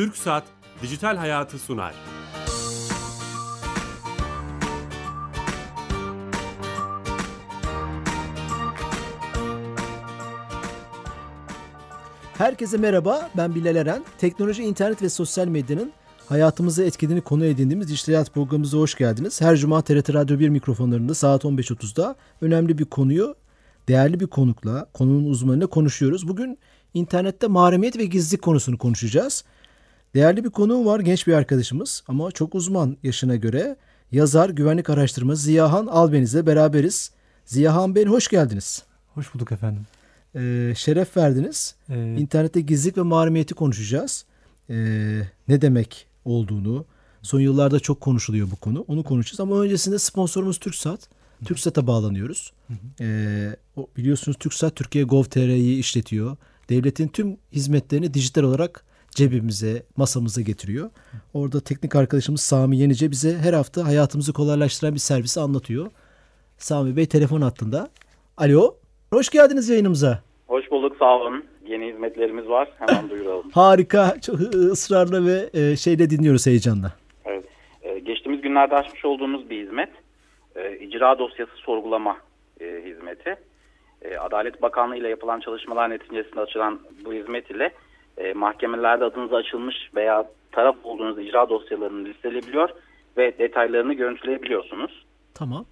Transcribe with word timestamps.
Türk 0.00 0.16
Saat 0.16 0.44
Dijital 0.82 1.16
Hayatı 1.16 1.58
sunar. 1.58 1.94
Herkese 12.38 12.76
merhaba, 12.76 13.30
ben 13.36 13.54
Bilal 13.54 13.76
Eren. 13.76 14.04
Teknoloji, 14.18 14.62
internet 14.62 15.02
ve 15.02 15.08
sosyal 15.08 15.46
medyanın 15.46 15.92
hayatımızı 16.28 16.84
etkilediğini 16.84 17.22
konu 17.22 17.44
edindiğimiz 17.44 17.88
Dijital 17.88 18.12
Hayat 18.12 18.34
programımıza 18.34 18.78
hoş 18.78 18.94
geldiniz. 18.94 19.40
Her 19.40 19.56
cuma 19.56 19.82
TRT 19.82 20.14
Radyo 20.14 20.38
1 20.38 20.48
mikrofonlarında 20.48 21.14
saat 21.14 21.44
15.30'da 21.44 22.16
önemli 22.40 22.78
bir 22.78 22.84
konuyu 22.84 23.34
değerli 23.88 24.20
bir 24.20 24.26
konukla, 24.26 24.86
konunun 24.94 25.30
uzmanıyla 25.30 25.66
konuşuyoruz. 25.66 26.28
Bugün 26.28 26.58
internette 26.94 27.46
mahremiyet 27.46 27.98
ve 27.98 28.04
gizlilik 28.04 28.42
konusunu 28.42 28.78
konuşacağız. 28.78 29.44
Değerli 30.14 30.44
bir 30.44 30.50
konuğum 30.50 30.86
var, 30.86 31.00
genç 31.00 31.26
bir 31.26 31.32
arkadaşımız 31.32 32.02
ama 32.08 32.32
çok 32.32 32.54
uzman 32.54 32.96
yaşına 33.02 33.36
göre. 33.36 33.76
Yazar, 34.12 34.50
güvenlik 34.50 34.90
araştırması 34.90 35.42
Ziyahan 35.42 35.86
Albeniz'le 35.86 36.46
beraberiz. 36.46 37.10
Ziyahan 37.44 37.94
Bey 37.94 38.04
hoş 38.04 38.28
geldiniz. 38.28 38.82
Hoş 39.14 39.34
bulduk 39.34 39.52
efendim. 39.52 39.86
Ee, 40.34 40.72
şeref 40.76 41.16
verdiniz. 41.16 41.74
Ee, 41.88 42.16
İnternette 42.18 42.60
gizlilik 42.60 42.98
ve 42.98 43.02
mahremiyeti 43.02 43.54
konuşacağız. 43.54 44.24
Ee, 44.70 45.22
ne 45.48 45.62
demek 45.62 46.06
olduğunu, 46.24 46.84
son 47.22 47.40
yıllarda 47.40 47.80
çok 47.80 48.00
konuşuluyor 48.00 48.50
bu 48.50 48.56
konu. 48.56 48.84
Onu 48.88 49.02
konuşacağız 49.02 49.40
ama 49.40 49.60
öncesinde 49.60 49.98
sponsorumuz 49.98 50.58
TürkSat. 50.58 51.08
TürkSat'a 51.44 51.86
bağlanıyoruz. 51.86 52.52
Ee, 53.00 53.56
biliyorsunuz 53.96 54.38
TürkSat 54.38 54.76
Türkiye 54.76 55.04
Gov.tr'yi 55.04 55.78
işletiyor. 55.78 56.36
Devletin 56.68 57.08
tüm 57.08 57.36
hizmetlerini 57.52 58.14
dijital 58.14 58.42
olarak 58.42 58.84
cebimize, 59.10 59.82
masamıza 59.96 60.40
getiriyor. 60.40 60.90
Orada 61.34 61.60
teknik 61.60 61.96
arkadaşımız 61.96 62.40
Sami 62.40 62.78
Yenice 62.78 63.10
bize 63.10 63.38
her 63.38 63.52
hafta 63.52 63.86
hayatımızı 63.86 64.32
kolaylaştıran 64.32 64.94
bir 64.94 64.98
servisi 64.98 65.40
anlatıyor. 65.40 65.90
Sami 66.58 66.96
Bey 66.96 67.06
telefon 67.06 67.40
hattında. 67.40 67.88
Alo, 68.36 68.74
hoş 69.12 69.28
geldiniz 69.28 69.68
yayınımıza. 69.68 70.22
Hoş 70.46 70.70
bulduk, 70.70 70.96
sağ 70.98 71.18
olun. 71.18 71.44
Yeni 71.66 71.92
hizmetlerimiz 71.92 72.48
var, 72.48 72.68
hemen 72.78 73.10
duyuralım. 73.10 73.50
Harika, 73.50 74.20
çok 74.20 74.40
ısrarla 74.54 75.26
ve 75.26 75.50
e, 75.60 75.76
şeyle 75.76 76.10
dinliyoruz 76.10 76.46
heyecanla. 76.46 76.92
Evet, 77.24 77.44
e, 77.82 77.98
geçtiğimiz 77.98 78.42
günlerde 78.42 78.74
açmış 78.74 79.04
olduğumuz 79.04 79.50
bir 79.50 79.66
hizmet. 79.66 79.90
E, 80.56 80.78
icra 80.78 81.18
dosyası 81.18 81.56
sorgulama 81.56 82.16
hizmeti. 82.60 83.36
Adalet 84.20 84.62
Bakanlığı 84.62 84.96
ile 84.96 85.08
yapılan 85.08 85.40
çalışmalar 85.40 85.90
neticesinde 85.90 86.40
açılan 86.40 86.80
bu 87.04 87.12
hizmet 87.12 87.50
ile 87.50 87.72
e, 88.20 88.32
mahkemelerde 88.32 89.04
adınız 89.04 89.32
açılmış 89.32 89.76
veya 89.94 90.24
taraf 90.52 90.76
olduğunuz 90.84 91.18
icra 91.18 91.48
dosyalarını 91.48 92.04
listeleyebiliyor 92.04 92.70
ve 93.16 93.38
detaylarını 93.38 93.94
görüntüleyebiliyorsunuz. 93.94 95.06
Tamam. 95.34 95.64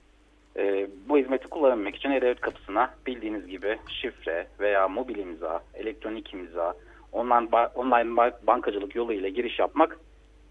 E, 0.57 0.89
bu 1.09 1.19
hizmeti 1.19 1.49
kullanabilmek 1.49 1.97
için 1.97 2.11
e-devlet 2.11 2.41
kapısına 2.41 2.91
bildiğiniz 3.07 3.47
gibi 3.47 3.79
şifre 3.89 4.47
veya 4.61 4.89
mobil 4.89 5.17
imza, 5.17 5.63
elektronik 5.75 6.35
imza, 6.35 6.75
online, 7.13 7.53
ba 7.53 7.73
online 7.75 8.17
bankacılık 8.47 8.95
yolu 8.95 9.13
ile 9.13 9.31
giriş 9.31 9.59
yapmak 9.59 9.99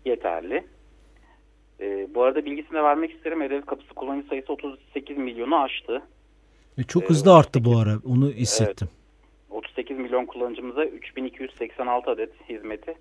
yeterli. 0.05 0.63
E, 1.79 2.07
bu 2.15 2.23
arada 2.23 2.45
bilgisini 2.45 2.83
vermek 2.83 3.11
isterim. 3.11 3.41
E-devlet 3.41 3.65
kapısı 3.65 3.93
kullanıcı 3.93 4.27
sayısı 4.27 4.53
38 4.53 5.17
milyonu 5.17 5.61
aştı. 5.61 6.01
E, 6.77 6.83
çok 6.83 7.03
ee, 7.03 7.07
hızlı 7.07 7.35
arttı 7.35 7.65
bu 7.65 7.77
ara. 7.77 7.99
Onu 8.05 8.29
hissettim. 8.29 8.87
Evet, 8.91 8.96
38 9.77 9.97
milyon 9.97 10.25
kullanıcımıza 10.25 10.85
3286 10.85 12.11
adet 12.11 12.29
hizmeti 12.49 12.95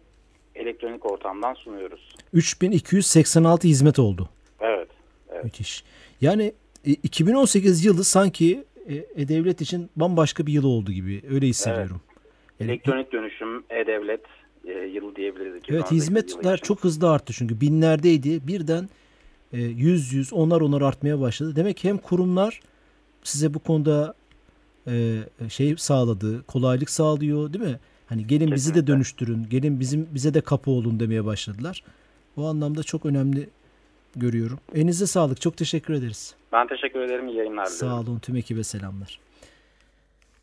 elektronik 0.55 1.13
ortamdan 1.13 1.55
sunuyoruz. 1.55 2.15
3286 2.33 3.69
hizmet 3.69 3.99
oldu. 3.99 4.29
Evet. 4.61 4.89
evet. 5.33 5.45
Müthiş. 5.45 5.85
Yani 6.21 6.53
2018 6.85 7.85
yılı 7.85 8.05
sanki 8.05 8.65
e-devlet 9.17 9.61
için 9.61 9.91
bambaşka 9.97 10.47
bir 10.47 10.53
yıl 10.53 10.65
oldu 10.65 10.93
gibi. 10.93 11.23
Öyle 11.31 11.47
hissediyorum. 11.47 12.01
Evet. 12.61 12.71
Elektronik 12.71 13.13
dönüşüm, 13.13 13.65
e-devlet 13.71 14.25
e, 14.65 14.73
yılı 14.73 15.17
diyebiliriz. 15.17 15.63
Evet 15.69 15.91
hizmetler 15.91 16.57
çok 16.57 16.85
hızlı 16.85 17.11
arttı 17.11 17.33
çünkü 17.33 17.61
binlerdeydi. 17.61 18.47
Birden 18.47 18.89
e, 19.53 19.59
yüz 19.59 20.13
yüz 20.13 20.33
onlar 20.33 20.61
onlar 20.61 20.83
artmaya 20.83 21.21
başladı. 21.21 21.57
Demek 21.57 21.77
ki 21.77 21.89
hem 21.89 21.99
kurumlar 21.99 22.61
size 23.23 23.55
bu 23.55 23.59
konuda 23.59 24.15
e, 24.87 25.23
şey 25.49 25.77
sağladı, 25.77 26.43
kolaylık 26.43 26.91
sağlıyor 26.91 27.53
değil 27.53 27.65
mi? 27.65 27.79
Hani 28.07 28.27
gelin 28.27 28.31
Kesinlikle. 28.31 28.55
bizi 28.55 28.75
de 28.75 28.87
dönüştürün, 28.87 29.47
gelin 29.51 29.81
bizim 29.81 30.09
bize 30.15 30.35
de 30.35 30.41
kapı 30.41 30.71
olun 30.71 31.01
demeye 31.01 31.25
başladılar. 31.25 31.85
Bu 32.37 32.47
anlamda 32.47 32.83
çok 32.83 33.07
önemli 33.07 33.49
görüyorum. 34.17 34.59
Elinize 34.75 35.07
sağlık. 35.07 35.41
Çok 35.41 35.57
teşekkür 35.57 35.95
ederiz. 35.95 36.35
Ben 36.53 36.69
teşekkür 36.69 37.01
ederim. 37.01 37.29
İyi 37.29 37.37
yayınlar 37.37 37.67
Sağ 37.67 38.01
olun. 38.01 38.19
Tüm 38.19 38.37
ekibe 38.37 38.65
selamlar. 38.65 39.21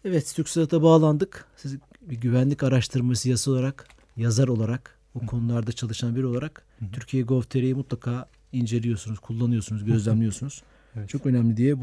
Evet, 0.06 0.34
TürkSat'a 0.36 0.84
bağlandık. 0.84 1.46
Siz 1.56 1.78
bir 2.02 2.16
güvenlik 2.16 2.64
araştırması 2.64 3.30
yazı 3.30 3.52
olarak, 3.52 3.88
yazar 4.18 4.48
olarak, 4.48 5.00
o 5.16 5.26
konularda 5.26 5.72
çalışan 5.72 6.16
biri 6.16 6.26
olarak 6.26 6.66
Hı. 6.80 6.86
Türkiye 6.92 7.24
Gov.tr'yi 7.24 7.76
mutlaka 7.76 8.30
inceliyorsunuz, 8.52 9.20
kullanıyorsunuz, 9.20 9.86
gözlemliyorsunuz. 9.86 10.64
Evet. 10.96 11.10
Çok 11.10 11.26
önemli 11.26 11.58
diye 11.58 11.82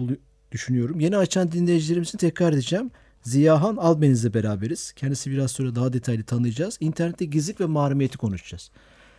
düşünüyorum. 0.53 1.01
Yeni 1.01 1.17
açan 1.17 1.53
dinleyicilerimizin 1.53 2.19
tekrar 2.19 2.53
edeceğim. 2.53 2.91
Ziyahan 3.23 3.77
Albeniz'le 3.77 4.35
beraberiz. 4.35 4.93
Kendisi 4.93 5.31
biraz 5.31 5.51
sonra 5.51 5.75
daha 5.75 5.93
detaylı 5.93 6.25
tanıyacağız. 6.25 6.77
İnternette 6.81 7.25
gizlilik 7.25 7.61
ve 7.61 7.67
mahremiyeti 7.67 8.19
konuşacağız. 8.19 8.71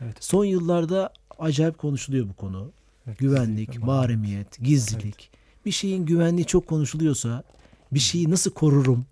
Evet. 0.01 0.17
Son 0.19 0.45
yıllarda 0.45 1.13
acayip 1.39 1.77
konuşuluyor 1.77 2.29
bu 2.29 2.33
konu. 2.33 2.71
Evet, 3.07 3.19
Güvenlik, 3.19 3.83
mahremiyet, 3.83 4.59
gizlilik. 4.59 5.29
Evet. 5.33 5.65
Bir 5.65 5.71
şeyin 5.71 6.05
güvenliği 6.05 6.45
çok 6.45 6.67
konuşuluyorsa, 6.67 7.43
bir 7.91 7.99
şeyi 7.99 8.31
nasıl 8.31 8.51
korurum 8.51 9.05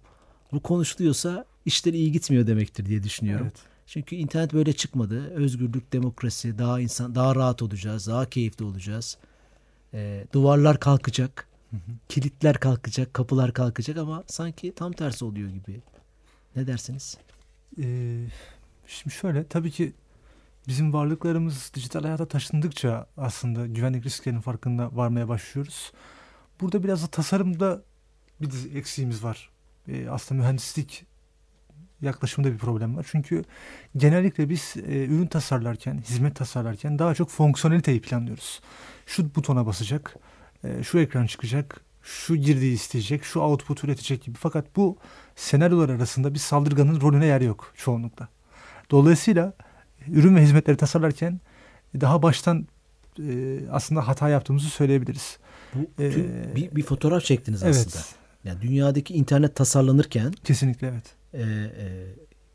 bu 0.52 0.60
konuşuluyorsa 0.60 1.46
işleri 1.66 1.98
iyi 1.98 2.12
gitmiyor 2.12 2.48
demektir 2.48 2.86
diye 2.86 3.04
düşünüyorum. 3.04 3.46
Evet. 3.46 3.60
Çünkü 3.88 4.16
internet 4.16 4.54
böyle 4.54 4.74
çıkmadı. 4.74 5.34
Özgürlük, 5.34 5.94
demokrasi, 5.94 6.58
daha 6.58 6.80
insan, 6.80 7.16
daha 7.16 7.36
rahat 7.36 7.62
olacağız, 7.62 8.08
daha 8.08 8.30
keyifli 8.30 8.66
olacağız. 8.66 9.18
Ee, 9.94 10.26
duvarlar 10.34 10.80
kalkacak, 10.80 11.48
hı 11.72 11.78
kilitler 12.10 12.60
kalkacak, 12.60 13.14
kapılar 13.14 13.54
kalkacak 13.54 13.98
ama 13.98 14.24
sanki 14.28 14.76
tam 14.76 14.92
tersi 14.92 15.26
oluyor 15.26 15.50
gibi. 15.50 15.82
Ne 16.56 16.68
dersiniz? 16.68 17.18
Ee, 17.82 18.26
şimdi 18.88 19.16
şöyle, 19.16 19.48
tabii 19.48 19.72
ki 19.72 19.94
bizim 20.68 20.94
varlıklarımız 20.94 21.72
dijital 21.76 22.04
hayata 22.04 22.28
taşındıkça 22.28 23.08
aslında 23.18 23.68
güvenlik 23.68 24.06
risklerinin 24.06 24.42
farkında 24.42 24.96
varmaya 24.96 25.28
başlıyoruz. 25.28 25.92
Burada 26.62 26.84
biraz 26.84 27.04
da 27.04 27.08
tasarımda 27.08 27.84
bir 28.42 28.76
eksiğimiz 28.76 29.24
var. 29.24 29.50
Ee, 29.88 30.10
aslında 30.10 30.42
mühendislik 30.42 31.06
yaklaşımında 32.02 32.54
bir 32.54 32.58
problem 32.58 32.98
var. 32.98 33.08
Çünkü 33.12 33.44
genellikle 33.98 34.50
biz 34.50 34.74
e, 34.78 35.06
ürün 35.06 35.28
tasarlarken, 35.28 36.02
hizmet 36.10 36.36
tasarlarken 36.36 37.00
daha 37.00 37.16
çok 37.16 37.30
fonksiyoneliteyi 37.30 38.02
planlıyoruz. 38.02 38.62
Şu 39.06 39.36
butona 39.36 39.66
basacak, 39.66 40.16
e, 40.64 40.84
şu 40.84 41.00
ekran 41.00 41.26
çıkacak, 41.26 41.82
şu 42.02 42.36
girdiği 42.36 42.74
isteyecek, 42.74 43.24
şu 43.24 43.40
output 43.40 43.84
üretecek 43.84 44.24
gibi. 44.24 44.38
Fakat 44.38 44.76
bu 44.76 44.98
senaryolar 45.36 45.90
arasında 45.90 46.34
bir 46.34 46.40
saldırganın 46.40 47.02
rolüne 47.02 47.26
yer 47.26 47.42
yok 47.42 47.74
çoğunlukla. 47.78 48.28
Dolayısıyla 48.92 49.54
ürün 50.08 50.36
ve 50.36 50.42
hizmetleri 50.42 50.78
tasarlarken 50.78 51.40
daha 52.02 52.22
baştan 52.22 52.68
e, 53.20 53.60
aslında 53.72 54.08
hata 54.08 54.30
yaptığımızı 54.30 54.70
söyleyebiliriz. 54.70 55.38
Bu, 55.74 55.80
ee, 56.00 56.56
bir, 56.56 56.76
bir 56.76 56.84
fotoğraf 56.84 57.24
çektiniz 57.24 57.64
evet. 57.64 57.76
aslında. 57.76 58.04
Yani 58.44 58.62
dünyadaki 58.62 59.14
internet 59.14 59.56
tasarlanırken 59.56 60.32
kesinlikle 60.44 60.88
evet. 60.88 61.16
E, 61.34 61.42
e, 61.42 62.06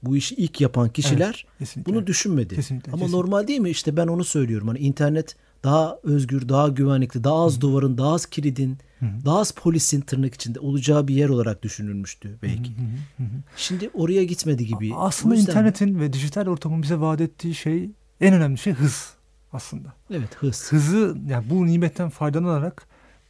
bu 0.06 0.16
işi 0.16 0.34
ilk 0.34 0.60
yapan 0.60 0.88
kişiler 0.88 1.46
evet, 1.60 1.76
bunu 1.86 2.06
düşünmedi. 2.06 2.54
Kesinlikle, 2.54 2.92
Ama 2.92 3.00
kesinlikle. 3.02 3.18
normal 3.18 3.48
değil 3.48 3.60
mi? 3.60 3.70
İşte 3.70 3.96
ben 3.96 4.06
onu 4.06 4.24
söylüyorum. 4.24 4.68
Hani 4.68 4.78
internet 4.78 5.36
daha 5.64 5.98
özgür, 6.02 6.48
daha 6.48 6.68
güvenlikli, 6.68 7.24
daha 7.24 7.44
az 7.44 7.56
Hı. 7.56 7.60
duvarın, 7.60 7.98
daha 7.98 8.12
az 8.14 8.26
kilidin, 8.26 8.78
Hı. 9.00 9.06
daha 9.24 9.38
az 9.38 9.50
polisin 9.50 10.00
tırnak 10.00 10.34
içinde 10.34 10.60
olacağı 10.60 11.08
bir 11.08 11.14
yer 11.14 11.28
olarak 11.28 11.62
düşünülmüştü 11.62 12.38
belki. 12.42 12.70
Hı. 12.70 13.22
Hı. 13.22 13.22
Hı. 13.22 13.26
Şimdi 13.56 13.90
oraya 13.94 14.24
gitmedi 14.24 14.66
gibi. 14.66 14.92
Aslında 14.94 15.34
yüzden... 15.34 15.52
internetin 15.52 16.00
ve 16.00 16.12
dijital 16.12 16.46
ortamın 16.46 16.82
bize 16.82 17.00
vaat 17.00 17.20
ettiği 17.20 17.54
şey 17.54 17.90
en 18.20 18.34
önemli 18.34 18.58
şey 18.58 18.72
hız 18.72 19.14
aslında. 19.52 19.92
Evet 20.10 20.34
hız. 20.38 20.72
Hızı 20.72 21.16
yani 21.28 21.50
bu 21.50 21.66
nimetten 21.66 22.10
faydalanarak 22.10 22.86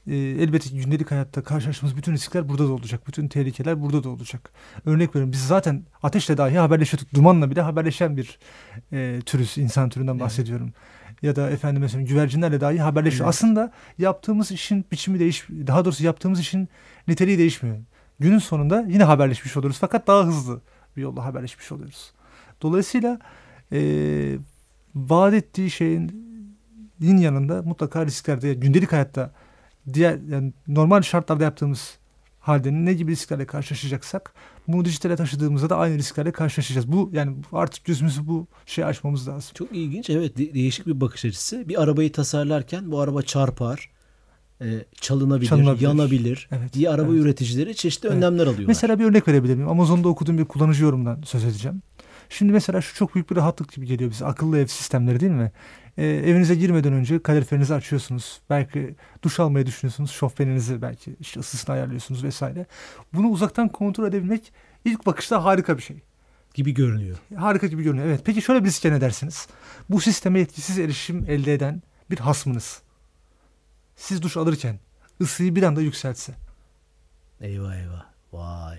e, 0.06 0.16
elbette 0.16 0.76
gündelik 0.76 1.10
hayatta 1.10 1.42
karşılaştığımız 1.42 1.96
bütün 1.96 2.12
riskler 2.12 2.48
burada 2.48 2.68
da 2.68 2.72
olacak. 2.72 3.06
Bütün 3.06 3.28
tehlikeler 3.28 3.82
burada 3.82 4.04
da 4.04 4.08
olacak. 4.08 4.50
Örnek 4.86 5.10
veriyorum 5.10 5.32
biz 5.32 5.46
zaten 5.46 5.82
ateşle 6.02 6.36
dahi 6.36 6.58
haberleşiyorduk. 6.58 7.14
Dumanla 7.14 7.50
bile 7.50 7.60
haberleşen 7.60 8.16
bir 8.16 8.38
e, 8.92 9.20
türüz. 9.26 9.58
insan 9.58 9.88
türünden 9.88 10.20
bahsediyorum. 10.20 10.72
Evet. 10.74 11.22
Ya 11.22 11.36
da 11.36 11.50
efendim 11.50 11.82
mesela 11.82 12.02
güvercinlerle 12.02 12.60
dahi 12.60 12.80
haberleşiyor. 12.80 13.24
Evet. 13.24 13.28
Aslında 13.28 13.72
yaptığımız 13.98 14.50
işin 14.50 14.84
biçimi 14.92 15.20
değiş 15.20 15.46
daha 15.48 15.84
doğrusu 15.84 16.04
yaptığımız 16.04 16.40
işin 16.40 16.68
niteliği 17.08 17.38
değişmiyor. 17.38 17.76
Günün 18.18 18.38
sonunda 18.38 18.84
yine 18.88 19.04
haberleşmiş 19.04 19.56
oluruz 19.56 19.76
fakat 19.80 20.06
daha 20.06 20.26
hızlı 20.26 20.60
bir 20.96 21.02
yolla 21.02 21.24
haberleşmiş 21.24 21.72
oluyoruz. 21.72 22.12
Dolayısıyla 22.62 23.18
e, 23.72 24.38
vaat 24.94 25.34
ettiği 25.34 25.70
şeyin 25.70 26.24
yanında 27.00 27.62
mutlaka 27.62 28.06
risklerde 28.06 28.54
gündelik 28.54 28.92
hayatta 28.92 29.32
diğer 29.92 30.18
yani 30.30 30.52
normal 30.68 31.02
şartlarda 31.02 31.44
yaptığımız 31.44 31.98
halde 32.40 32.72
ne 32.72 32.92
gibi 32.94 33.10
risklerle 33.12 33.46
karşılaşacaksak 33.46 34.34
bunu 34.68 34.84
dijitale 34.84 35.16
taşıdığımızda 35.16 35.70
da 35.70 35.76
aynı 35.76 35.98
risklerle 35.98 36.32
karşılaşacağız. 36.32 36.92
Bu 36.92 37.10
yani 37.12 37.36
artık 37.52 37.84
gözümüzü 37.84 38.26
bu 38.26 38.46
şey 38.66 38.84
açmamız 38.84 39.28
lazım. 39.28 39.50
Çok 39.54 39.72
ilginç. 39.72 40.10
Evet 40.10 40.38
de- 40.38 40.54
değişik 40.54 40.86
bir 40.86 41.00
bakış 41.00 41.24
açısı. 41.24 41.68
Bir 41.68 41.82
arabayı 41.82 42.12
tasarlarken 42.12 42.92
bu 42.92 43.00
araba 43.00 43.22
çarpar, 43.22 43.90
e, 44.60 44.66
çalınabilir, 45.00 45.48
Çalınabilir. 45.48 45.82
yanabilir 45.88 46.48
Evet, 46.52 46.72
diye 46.72 46.90
araba 46.90 47.12
evet. 47.12 47.22
üreticileri 47.22 47.74
çeşitli 47.74 48.06
Evet. 48.06 48.16
önlemler 48.16 48.42
alıyorlar. 48.46 48.66
Mesela 48.66 48.98
bir 48.98 49.04
örnek 49.04 49.28
verebilir 49.28 49.54
miyim? 49.54 49.68
Amazon'da 49.68 50.08
okuduğum 50.08 50.38
bir 50.38 50.44
kullanıcı 50.44 50.84
yorumdan 50.84 51.22
söz 51.24 51.44
edeceğim. 51.44 51.82
Şimdi 52.28 52.52
mesela 52.52 52.80
şu 52.80 52.94
çok 52.94 53.14
büyük 53.14 53.30
bir 53.30 53.36
rahatlık 53.36 53.72
gibi 53.72 53.86
geliyor 53.86 54.10
bize. 54.10 54.24
Akıllı 54.24 54.58
ev 54.58 54.66
sistemleri 54.66 55.20
değil 55.20 55.32
mi? 55.32 55.52
Ee, 55.96 56.06
evinize 56.06 56.54
girmeden 56.54 56.92
önce 56.92 57.22
kaloriferinizi 57.22 57.74
açıyorsunuz. 57.74 58.40
Belki 58.50 58.94
duş 59.22 59.40
almayı 59.40 59.66
düşünüyorsunuz. 59.66 60.10
Şofbeninizi 60.10 60.82
belki 60.82 61.16
işte 61.20 61.40
ısısını 61.40 61.74
ayarlıyorsunuz 61.74 62.24
vesaire. 62.24 62.66
Bunu 63.12 63.28
uzaktan 63.28 63.68
kontrol 63.68 64.08
edebilmek 64.08 64.52
ilk 64.84 65.06
bakışta 65.06 65.44
harika 65.44 65.76
bir 65.76 65.82
şey. 65.82 65.96
gibi 66.54 66.74
görünüyor. 66.74 67.18
Harika 67.36 67.66
gibi 67.66 67.82
görünüyor. 67.82 68.06
Evet. 68.06 68.20
Peki 68.24 68.42
şöyle 68.42 68.60
bir 68.64 68.68
riske 68.68 68.92
ne 68.92 69.00
dersiniz? 69.00 69.48
Bu 69.90 70.00
sisteme 70.00 70.40
etkisiz 70.40 70.78
erişim 70.78 71.24
elde 71.28 71.54
eden 71.54 71.82
bir 72.10 72.18
hasmınız. 72.18 72.82
Siz 73.96 74.22
duş 74.22 74.36
alırken 74.36 74.78
ısıyı 75.20 75.56
bir 75.56 75.62
anda 75.62 75.80
yükseltse. 75.80 76.32
Eyvah 77.40 77.74
eyvah. 77.76 78.04
Vay. 78.32 78.78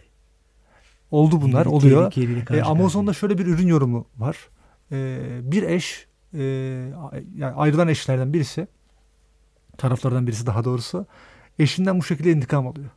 Oldu 1.12 1.42
bunlar 1.42 1.66
oluyor. 1.66 2.14
E, 2.54 2.62
Amazon'da 2.62 3.14
şöyle 3.14 3.38
bir 3.38 3.46
ürün 3.46 3.68
yorumu 3.68 4.08
var. 4.18 4.38
E, 4.92 5.18
bir 5.42 5.64
eş 5.64 6.08
e, 6.34 6.44
yani 7.38 7.56
ayrılan 7.56 7.88
eşlerden 7.88 8.34
birisi 8.34 8.68
taraflardan 9.78 10.28
birisi 10.28 10.46
daha 10.46 10.64
doğrusu 10.64 11.06
eşinden 11.60 12.00
bu 12.00 12.04
şekilde 12.04 12.32
intikam 12.32 12.68
alıyor. 12.68 12.90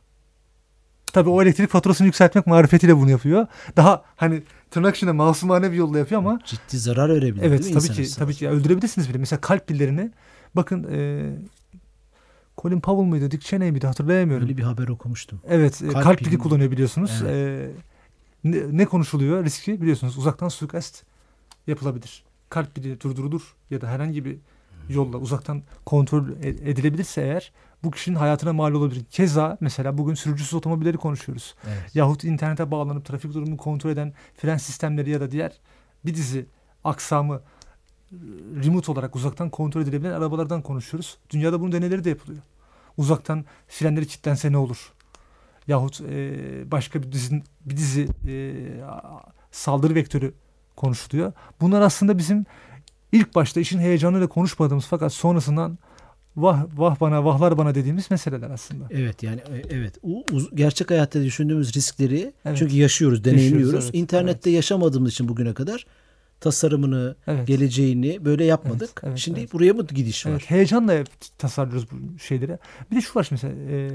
Tabii 1.13 1.29
o 1.29 1.41
elektrik 1.41 1.69
faturasını 1.69 2.05
yükseltmek 2.07 2.47
marifetiyle 2.47 2.97
bunu 2.97 3.09
yapıyor. 3.09 3.47
Daha 3.75 4.03
hani 4.15 4.43
tırnak 4.71 4.95
içinde 4.95 5.11
masumane 5.11 5.71
bir 5.71 5.77
yolla 5.77 5.97
yapıyor 5.97 6.21
ama 6.21 6.39
ciddi 6.45 6.77
zarar 6.77 7.09
verebilir. 7.09 7.43
evet 7.43 7.73
tabii 7.73 7.87
ki 7.89 8.15
tabii 8.15 8.33
ki 8.33 8.49
öldürebilirsiniz 8.49 9.09
bile. 9.09 9.17
Mesela 9.17 9.41
kalp 9.41 9.67
pillerini 9.67 10.11
bakın 10.55 10.87
e, 10.91 11.29
Colin 12.57 12.79
Powell 12.79 13.09
mıydı, 13.09 13.31
Dick 13.31 13.45
Cheney 13.45 13.71
miydi 13.71 13.87
hatırlayamıyorum. 13.87 14.47
Öyle 14.47 14.57
bir 14.57 14.63
haber 14.63 14.87
okumuştum. 14.87 15.41
Evet, 15.47 15.81
e, 15.81 15.87
Kalp 15.87 16.03
kalp, 16.03 16.19
pili 16.19 16.37
kullanıyor 16.37 16.71
biliyorsunuz. 16.71 17.11
Evet. 17.23 17.33
E, 17.33 17.71
ne, 18.43 18.77
ne 18.77 18.85
konuşuluyor? 18.85 19.45
Riski 19.45 19.81
biliyorsunuz. 19.81 20.17
Uzaktan 20.17 20.49
suikast 20.49 21.03
yapılabilir. 21.67 22.23
Kalp 22.49 22.75
pili 22.75 23.01
durdurulur 23.01 23.55
ya 23.69 23.81
da 23.81 23.87
herhangi 23.87 24.25
bir 24.25 24.37
yolla 24.89 25.17
uzaktan 25.17 25.63
kontrol 25.85 26.29
e- 26.29 26.47
edilebilirse 26.47 27.21
eğer 27.21 27.51
bu 27.83 27.91
kişinin 27.91 28.15
hayatına 28.15 28.53
mal 28.53 28.73
olabilir. 28.73 29.03
Keza 29.09 29.57
mesela 29.61 29.97
bugün 29.97 30.13
sürücüsüz 30.13 30.53
otomobilleri 30.53 30.97
konuşuyoruz. 30.97 31.55
Evet. 31.67 31.95
Yahut 31.95 32.23
internete 32.23 32.71
bağlanıp 32.71 33.05
trafik 33.05 33.33
durumunu 33.33 33.57
kontrol 33.57 33.89
eden 33.89 34.13
fren 34.37 34.57
sistemleri 34.57 35.09
ya 35.09 35.21
da 35.21 35.31
diğer 35.31 35.51
bir 36.05 36.15
dizi 36.15 36.45
aksamı 36.83 37.35
e, 37.35 38.15
remote 38.63 38.91
olarak 38.91 39.15
uzaktan 39.15 39.49
kontrol 39.49 39.81
edilebilen 39.81 40.11
arabalardan 40.11 40.61
konuşuyoruz. 40.61 41.17
Dünyada 41.29 41.59
bunun 41.59 41.71
deneyleri 41.71 42.03
de 42.03 42.09
yapılıyor. 42.09 42.41
Uzaktan 42.97 43.45
frenleri 43.67 44.07
kilitlense 44.07 44.51
ne 44.51 44.57
olur? 44.57 44.93
Yahut 45.69 46.01
e, 46.01 46.31
başka 46.71 47.03
bir 47.03 47.11
dizi, 47.11 47.43
bir 47.65 47.77
dizi 47.77 48.07
e, 48.27 48.53
saldırı 49.51 49.95
vektörü 49.95 50.33
konuşuluyor. 50.75 51.33
Bunlar 51.61 51.81
aslında 51.81 52.17
bizim 52.17 52.45
ilk 53.11 53.35
başta 53.35 53.59
işin 53.59 53.79
heyecanıyla 53.79 54.27
konuşmadığımız 54.27 54.85
fakat 54.85 55.13
sonrasından 55.13 55.77
vah 56.35 56.65
vah 56.77 56.99
bana 57.01 57.25
vahlar 57.25 57.57
bana 57.57 57.75
dediğimiz 57.75 58.11
meseleler 58.11 58.49
aslında. 58.49 58.85
Evet 58.91 59.23
yani 59.23 59.41
e, 59.41 59.61
evet 59.69 59.97
uz- 60.31 60.55
gerçek 60.55 60.91
hayatta 60.91 61.23
düşündüğümüz 61.23 61.75
riskleri 61.75 62.33
Evet. 62.45 62.57
çünkü 62.57 62.75
yaşıyoruz, 62.75 63.23
deneyimliyoruz. 63.23 63.63
Yaşıyoruz, 63.65 63.85
evet, 63.85 63.95
İnternette 63.95 64.49
yaşamadığımız 64.49 65.11
için 65.11 65.29
bugüne 65.29 65.53
kadar 65.53 65.85
tasarımını, 66.39 67.15
Evet. 67.27 67.47
geleceğini 67.47 68.25
böyle 68.25 68.45
yapmadık. 68.45 68.89
Evet, 68.89 69.03
evet, 69.03 69.17
Şimdi 69.17 69.39
evet. 69.39 69.53
buraya 69.53 69.73
mı 69.73 69.87
gidiş 69.87 70.25
var? 70.25 70.31
Evet, 70.31 70.49
heyecanla 70.49 71.03
tasarlıyoruz 71.37 71.87
bu 71.91 72.19
şeyleri. 72.19 72.57
Bir 72.91 72.95
de 72.95 73.01
şu 73.01 73.19
var 73.19 73.27
mesela 73.31 73.53
e, 73.71 73.89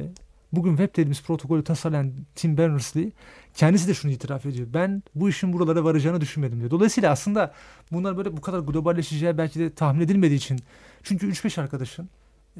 bugün 0.56 0.70
web 0.70 0.92
dediğimiz 0.92 1.22
protokolü 1.22 1.64
tasarlayan 1.64 2.12
Tim 2.34 2.56
Berners-Lee 2.58 3.12
kendisi 3.54 3.88
de 3.88 3.94
şunu 3.94 4.12
itiraf 4.12 4.46
ediyor. 4.46 4.66
Ben 4.74 5.02
bu 5.14 5.28
işin 5.28 5.52
buralara 5.52 5.84
varacağını 5.84 6.20
düşünmedim 6.20 6.60
diyor. 6.60 6.70
Dolayısıyla 6.70 7.10
aslında 7.12 7.54
bunlar 7.92 8.16
böyle 8.16 8.36
bu 8.36 8.40
kadar 8.40 8.58
globalleşeceği 8.58 9.38
belki 9.38 9.60
de 9.60 9.74
tahmin 9.74 10.00
edilmediği 10.00 10.38
için 10.38 10.58
çünkü 11.02 11.30
3-5 11.30 11.60
arkadaşın 11.60 12.08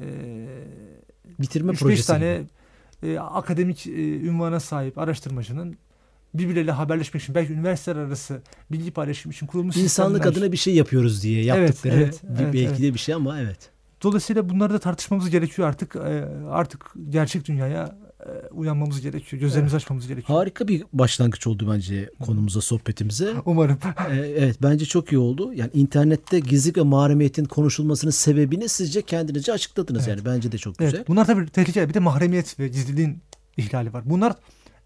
e, 0.01 0.05
Bitirme 1.39 1.71
3-5 1.71 1.75
projesi 1.77 2.07
tane 2.07 2.41
e, 3.03 3.19
akademik 3.19 3.87
e, 3.87 4.19
ünvana 4.19 4.59
sahip 4.59 4.97
araştırmacının 4.97 5.77
birbirleriyle 6.33 6.71
haberleşmek 6.71 7.23
için 7.23 7.35
belki 7.35 7.53
üniversiteler 7.53 7.95
arası 8.01 8.41
bilgi 8.71 8.91
paylaşım 8.91 9.31
için 9.31 9.47
kurulmuş 9.47 9.77
İnsanlık 9.77 10.17
sistemler. 10.17 10.37
adına 10.37 10.51
bir 10.51 10.57
şey 10.57 10.75
yapıyoruz 10.75 11.23
diye 11.23 11.43
yaptıkları 11.43 11.95
evet, 11.95 12.21
bir- 12.23 12.43
evet, 12.43 12.53
belki 12.53 12.67
evet. 12.67 12.79
de 12.79 12.93
bir 12.93 12.99
şey 12.99 13.15
ama 13.15 13.39
evet. 13.41 13.74
Dolayısıyla 14.05 14.49
bunları 14.49 14.73
da 14.73 14.79
tartışmamız 14.79 15.29
gerekiyor 15.29 15.67
artık. 15.67 15.95
Ee, 15.95 16.25
artık 16.49 16.93
gerçek 17.09 17.47
dünyaya 17.47 17.97
e, 18.19 18.47
uyanmamız 18.51 19.01
gerekiyor. 19.01 19.39
Gözlerimizi 19.39 19.75
açmamız 19.75 20.07
gerekiyor. 20.07 20.39
Harika 20.39 20.67
bir 20.67 20.83
başlangıç 20.93 21.47
oldu 21.47 21.71
bence 21.73 22.09
konumuza, 22.25 22.61
sohbetimize. 22.61 23.33
Umarım. 23.45 23.77
Ee, 24.11 24.15
evet 24.15 24.57
bence 24.63 24.85
çok 24.85 25.11
iyi 25.11 25.17
oldu. 25.17 25.53
Yani 25.53 25.69
internette 25.73 26.39
gizlilik 26.39 26.77
ve 26.77 26.81
mahremiyetin 26.81 27.45
konuşulmasının 27.45 28.11
sebebini 28.11 28.69
sizce 28.69 29.01
kendinizce 29.01 29.53
açıkladınız. 29.53 30.07
Evet. 30.07 30.17
Yani 30.17 30.35
bence 30.35 30.51
de 30.51 30.57
çok 30.57 30.81
Evet, 30.81 30.91
güzel. 30.91 31.05
bunlar 31.07 31.25
tabii 31.25 31.49
tehlikeli. 31.49 31.89
Bir 31.89 31.93
de 31.93 31.99
mahremiyet 31.99 32.59
ve 32.59 32.67
gizliliğin 32.67 33.21
ihlali 33.57 33.93
var. 33.93 34.03
Bunlar 34.05 34.35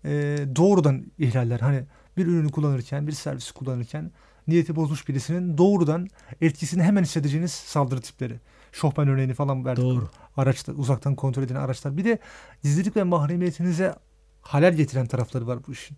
e, 0.05 0.37
doğrudan 0.55 1.05
ihlaller. 1.17 1.59
Hani 1.59 1.83
bir 2.17 2.25
ürünü 2.25 2.51
kullanırken, 2.51 3.07
bir 3.07 3.11
servisi 3.11 3.53
kullanırken 3.53 4.11
niyeti 4.47 4.75
bozmuş 4.75 5.07
birisinin 5.07 5.57
doğrudan 5.57 6.07
etkisini 6.41 6.83
hemen 6.83 7.03
hissedeceğiniz 7.03 7.51
saldırı 7.51 8.01
tipleri. 8.01 8.39
Şofben 8.71 9.07
örneğini 9.07 9.33
falan 9.33 9.65
verdik. 9.65 9.83
Doğru. 9.83 10.09
Araçlar, 10.37 10.73
uzaktan 10.77 11.15
kontrol 11.15 11.43
edilen 11.43 11.59
araçlar. 11.59 11.97
Bir 11.97 12.05
de 12.05 12.19
gizlilik 12.63 12.95
ve 12.95 13.03
mahremiyetinize 13.03 13.95
halel 14.41 14.75
getiren 14.75 15.05
tarafları 15.05 15.47
var 15.47 15.59
bu 15.67 15.71
işin. 15.71 15.97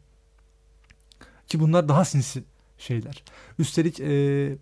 Ki 1.48 1.60
bunlar 1.60 1.89
daha 1.89 2.05
sinsi 2.05 2.43
şeyler. 2.77 3.24
Üstelik 3.60 4.00
e, 4.00 4.07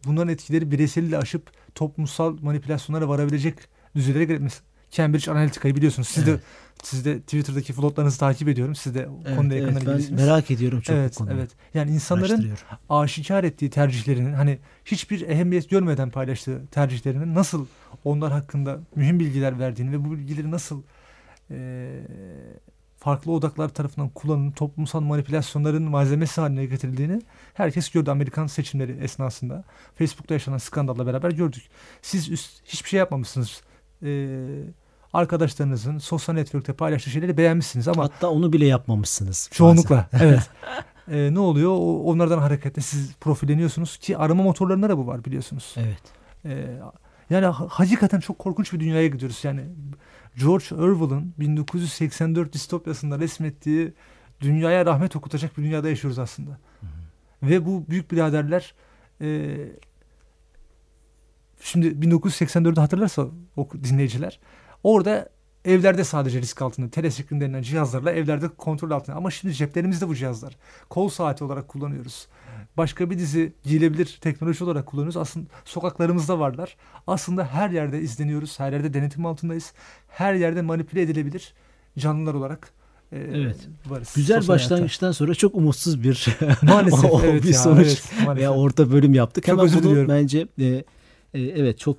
bunların 0.05 0.33
etkileri 0.33 0.71
bireyseliyle 0.71 1.17
aşıp 1.17 1.51
toplumsal 1.75 2.37
manipülasyonlara 2.41 3.09
varabilecek 3.09 3.55
düzeylere 3.95 4.25
gelmesi. 4.25 4.59
Cambridge 4.91 5.31
Analytica'yı 5.31 5.75
biliyorsunuz. 5.75 6.07
Siz 6.07 6.25
de 6.25 6.31
Evet. 6.31 6.41
Siz 6.83 7.05
de 7.05 7.19
Twitter'daki 7.21 7.73
flotlarınızı 7.73 8.19
takip 8.19 8.47
ediyorum. 8.47 8.75
Siz 8.75 8.95
de 8.95 9.09
Evet, 9.25 9.35
konuda 9.37 9.53
evet, 9.55 9.63
yakından 9.63 9.85
ben 9.85 9.91
ilgilisiniz. 9.91 10.21
merak 10.21 10.51
ediyorum 10.51 10.81
çok 10.81 10.95
evet, 10.95 11.13
bu 11.15 11.17
konuyu. 11.17 11.37
evet. 11.37 11.51
Yani 11.73 11.91
insanların 11.91 12.49
aşikar 12.89 13.43
ettiği 13.43 13.69
tercihlerinin 13.69 14.33
hani 14.33 14.59
hiçbir 14.85 15.21
ehemmiyet 15.29 15.69
görmeden 15.69 16.09
paylaştığı 16.11 16.67
tercihlerinin 16.71 17.35
nasıl 17.35 17.65
onlar 18.03 18.31
hakkında 18.31 18.79
mühim 18.95 19.19
bilgiler 19.19 19.59
verdiğini 19.59 19.91
ve 19.91 20.05
bu 20.05 20.11
bilgileri 20.11 20.51
nasıl 20.51 20.83
eee, 21.49 21.89
farklı 22.97 23.31
odaklar 23.31 23.69
tarafından 23.69 24.09
kullanılıp 24.09 24.55
toplumsal 24.55 24.99
manipülasyonların 25.01 25.83
malzemesi 25.83 26.41
haline 26.41 26.65
getirildiğini 26.65 27.21
herkes 27.53 27.89
gördü 27.89 28.11
Amerikan 28.11 28.47
seçimleri 28.47 28.91
esnasında. 28.91 29.63
Facebook'ta 29.95 30.33
yaşanan 30.33 30.57
skandalla 30.57 31.05
beraber 31.07 31.31
gördük. 31.31 31.63
Siz 32.01 32.29
üst, 32.29 32.65
hiçbir 32.65 32.89
şey 32.89 32.97
yapmamışsınız. 32.97 33.61
Eee, 34.01 34.39
arkadaşlarınızın 35.13 35.97
sosyal 35.97 36.35
network'te 36.35 36.73
paylaştığı 36.73 37.09
şeyleri 37.09 37.37
beğenmişsiniz 37.37 37.87
ama 37.87 38.03
Hatta 38.03 38.29
onu 38.29 38.53
bile 38.53 38.65
yapmamışsınız. 38.65 39.49
Çoğunlukla 39.51 40.09
evet. 40.21 40.49
Ee, 41.11 41.33
ne 41.33 41.39
oluyor? 41.39 41.71
O- 41.71 42.03
onlardan 42.03 42.39
hareketle 42.39 42.81
siz 42.81 43.13
profilleniyorsunuz 43.15 43.97
ki 43.97 44.17
arama 44.17 44.43
motorlarında 44.43 44.89
da 44.89 44.97
bu 44.97 45.07
var 45.07 45.25
biliyorsunuz. 45.25 45.73
bazen. 45.77 45.87
Evet. 45.89 46.01
Ee, 46.45 46.79
yani 47.29 47.45
ha- 47.45 47.67
hakikaten 47.69 48.19
çok 48.19 48.39
korkunç 48.39 48.73
bir 48.73 48.79
dünyaya 48.79 49.07
gidiyoruz. 49.07 49.39
Yani 49.43 49.61
George 50.39 50.75
Orwell'ın 50.75 51.33
1984 51.39 52.53
distopyasında 52.53 53.19
resmettiği 53.19 53.93
dünyaya 54.41 54.85
rahmet 54.85 55.15
okutacak 55.15 55.57
bir 55.57 55.63
dünyada 55.63 55.89
yaşıyoruz 55.89 56.19
aslında. 56.19 56.57
Ve 57.43 57.65
bu 57.65 57.85
büyük 57.89 58.11
biraderler 58.11 58.73
e, 59.21 59.55
şimdi 61.61 61.87
1984'ü 61.87 62.79
hatırlarsa 62.79 63.25
o 63.57 63.69
dinleyiciler 63.83 64.39
orada 64.83 65.29
evlerde 65.65 66.03
sadece 66.03 66.41
risk 66.41 66.61
altında 66.61 66.89
teleskrin 66.89 67.41
denilen 67.41 67.61
cihazlarla 67.61 68.11
evlerde 68.11 68.47
kontrol 68.47 68.91
altında 68.91 69.15
ama 69.15 69.31
şimdi 69.31 69.53
ceplerimizde 69.53 70.07
bu 70.07 70.15
cihazlar 70.15 70.57
kol 70.89 71.09
saati 71.09 71.43
olarak 71.43 71.67
kullanıyoruz 71.67 72.27
başka 72.77 73.09
bir 73.09 73.17
dizi 73.17 73.53
giyilebilir 73.63 74.17
teknoloji 74.21 74.63
olarak 74.63 74.85
kullanıyoruz 74.85 75.17
aslında 75.17 75.47
sokaklarımızda 75.65 76.39
varlar 76.39 76.77
aslında 77.07 77.45
her 77.45 77.69
yerde 77.69 78.01
izleniyoruz 78.01 78.59
her 78.59 78.71
yerde 78.73 78.93
denetim 78.93 79.25
altındayız 79.25 79.73
her 80.07 80.33
yerde 80.33 80.61
manipüle 80.61 81.01
edilebilir 81.01 81.53
canlılar 81.97 82.33
olarak 82.33 82.71
e, 83.11 83.17
Evet. 83.17 83.57
varız. 83.87 84.13
Güzel 84.15 84.41
sosyal 84.41 84.55
başlangıçtan 84.55 85.11
sonra 85.11 85.35
çok 85.35 85.55
umutsuz 85.55 86.03
bir. 86.03 86.27
Maalesef 86.61 87.11
o 87.11 87.21
evet 87.23 87.43
bir 87.43 87.47
ya, 87.53 87.59
sonuç 87.59 87.87
evet, 87.87 88.11
maalesef. 88.25 88.37
veya 88.37 88.53
orta 88.53 88.91
bölüm 88.91 89.13
yaptık. 89.13 89.45
Çok 89.45 89.53
Hemen 89.53 89.65
özür 89.65 89.83
bunu 89.83 89.89
diliyorum. 89.89 90.09
bence 90.09 90.47
e, 90.59 90.65
e, 90.65 90.83
evet 91.41 91.79
çok 91.79 91.97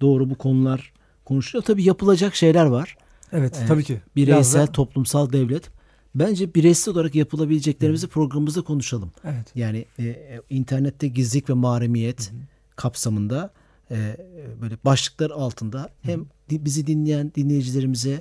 doğru 0.00 0.30
bu 0.30 0.34
konular 0.34 0.92
konuşuluyor. 1.28 1.64
Tabii 1.64 1.84
yapılacak 1.84 2.34
şeyler 2.34 2.66
var. 2.66 2.96
Evet 3.32 3.54
Evet. 3.58 3.68
tabii 3.68 3.84
ki. 3.84 4.00
Biraz 4.16 4.34
Bireysel, 4.34 4.66
da- 4.66 4.72
toplumsal 4.72 5.32
devlet. 5.32 5.70
Bence 6.14 6.54
bireysel 6.54 6.94
olarak 6.94 7.14
yapılabileceklerimizi 7.14 8.06
programımızda 8.08 8.62
konuşalım. 8.62 9.12
evet. 9.24 9.46
Yani 9.54 9.84
e, 9.98 10.04
e, 10.04 10.40
internette 10.50 11.08
gizlilik 11.08 11.50
ve 11.50 11.52
mahremiyet 11.54 12.32
kapsamında 12.76 13.50
e, 13.90 13.94
e, 13.96 14.16
böyle 14.62 14.76
başlıklar 14.84 15.30
altında 15.30 15.90
hem 16.02 16.26
di- 16.50 16.64
bizi 16.64 16.86
dinleyen 16.86 17.32
dinleyicilerimize 17.34 18.20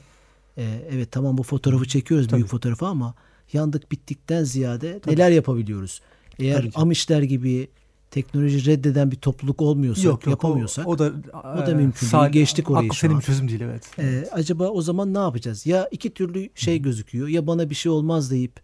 e, 0.57 0.63
evet 0.91 1.11
tamam 1.11 1.37
bu 1.37 1.43
fotoğrafı 1.43 1.85
çekiyoruz 1.87 2.29
büyük 2.31 2.43
Tabii. 2.45 2.51
fotoğrafı 2.51 2.85
ama 2.85 3.13
yandık 3.53 3.91
bittikten 3.91 4.43
ziyade 4.43 5.01
neler 5.07 5.31
yapabiliyoruz? 5.31 6.01
Eğer 6.39 6.57
Tabii. 6.57 6.71
Amişler 6.75 7.21
gibi 7.21 7.67
teknoloji 8.11 8.65
reddeden 8.65 9.11
bir 9.11 9.15
topluluk 9.15 9.61
olmuyorsak, 9.61 10.05
Yok 10.05 10.25
yok 10.25 10.31
yapamıyorsak 10.31 10.87
o, 10.87 10.91
o 10.91 10.99
da, 10.99 11.11
o 11.33 11.67
da 11.67 11.75
mümkün 11.75 12.11
değil. 12.11 12.31
Geçtik 12.31 12.71
orayı 12.71 12.93
şu 12.93 12.99
senin 12.99 13.13
an. 13.13 13.19
bir 13.19 13.25
çözüm 13.25 13.49
değil 13.49 13.61
evet. 13.61 13.99
e, 13.99 14.29
acaba 14.31 14.67
o 14.67 14.81
zaman 14.81 15.13
ne 15.13 15.17
yapacağız? 15.17 15.65
Ya 15.65 15.87
iki 15.91 16.13
türlü 16.13 16.49
şey 16.55 16.81
gözüküyor 16.81 17.27
ya 17.27 17.47
bana 17.47 17.69
bir 17.69 17.75
şey 17.75 17.91
olmaz 17.91 18.31
deyip 18.31 18.59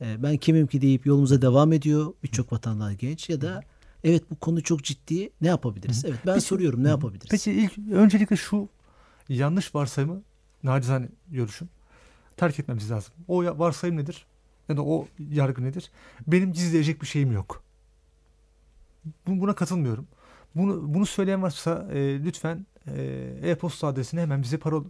e, 0.00 0.22
ben 0.22 0.36
kimim 0.36 0.66
ki 0.66 0.82
deyip 0.82 1.06
yolumuza 1.06 1.42
devam 1.42 1.72
ediyor 1.72 2.14
birçok 2.22 2.52
vatandaş 2.52 2.98
genç 2.98 3.28
ya 3.28 3.40
da 3.40 3.62
evet 4.04 4.30
bu 4.30 4.36
konu 4.36 4.62
çok 4.62 4.84
ciddi 4.84 5.30
ne 5.40 5.48
yapabiliriz? 5.48 6.04
Evet 6.04 6.18
ben 6.26 6.34
Peki- 6.34 6.46
soruyorum 6.46 6.84
ne 6.84 6.88
yapabiliriz? 6.88 7.30
Peki 7.30 7.52
ilk 7.52 7.78
öncelikle 7.92 8.36
şu 8.36 8.68
yanlış 9.28 9.74
varsayımı 9.74 10.22
nacizane 10.62 11.08
görüşüm 11.28 11.68
terk 12.36 12.58
etmemiz 12.58 12.90
lazım. 12.90 13.14
O 13.28 13.44
varsayım 13.44 13.96
nedir? 13.96 14.26
Ya 14.68 14.76
da 14.76 14.82
o 14.82 15.06
yargı 15.30 15.64
nedir? 15.64 15.90
Benim 16.26 16.52
gizleyecek 16.52 17.02
bir 17.02 17.06
şeyim 17.06 17.32
yok. 17.32 17.65
Bu- 19.26 19.40
Buna 19.40 19.54
katılmıyorum. 19.54 20.06
Bunu 20.54 20.94
bunu 20.94 21.06
söyleyen 21.06 21.42
varsa 21.42 21.86
e, 21.92 22.24
lütfen 22.24 22.66
e, 22.96 23.02
e-posta 23.42 23.86
adresini 23.86 24.20
hemen 24.20 24.42
bize 24.42 24.56
parol 24.58 24.84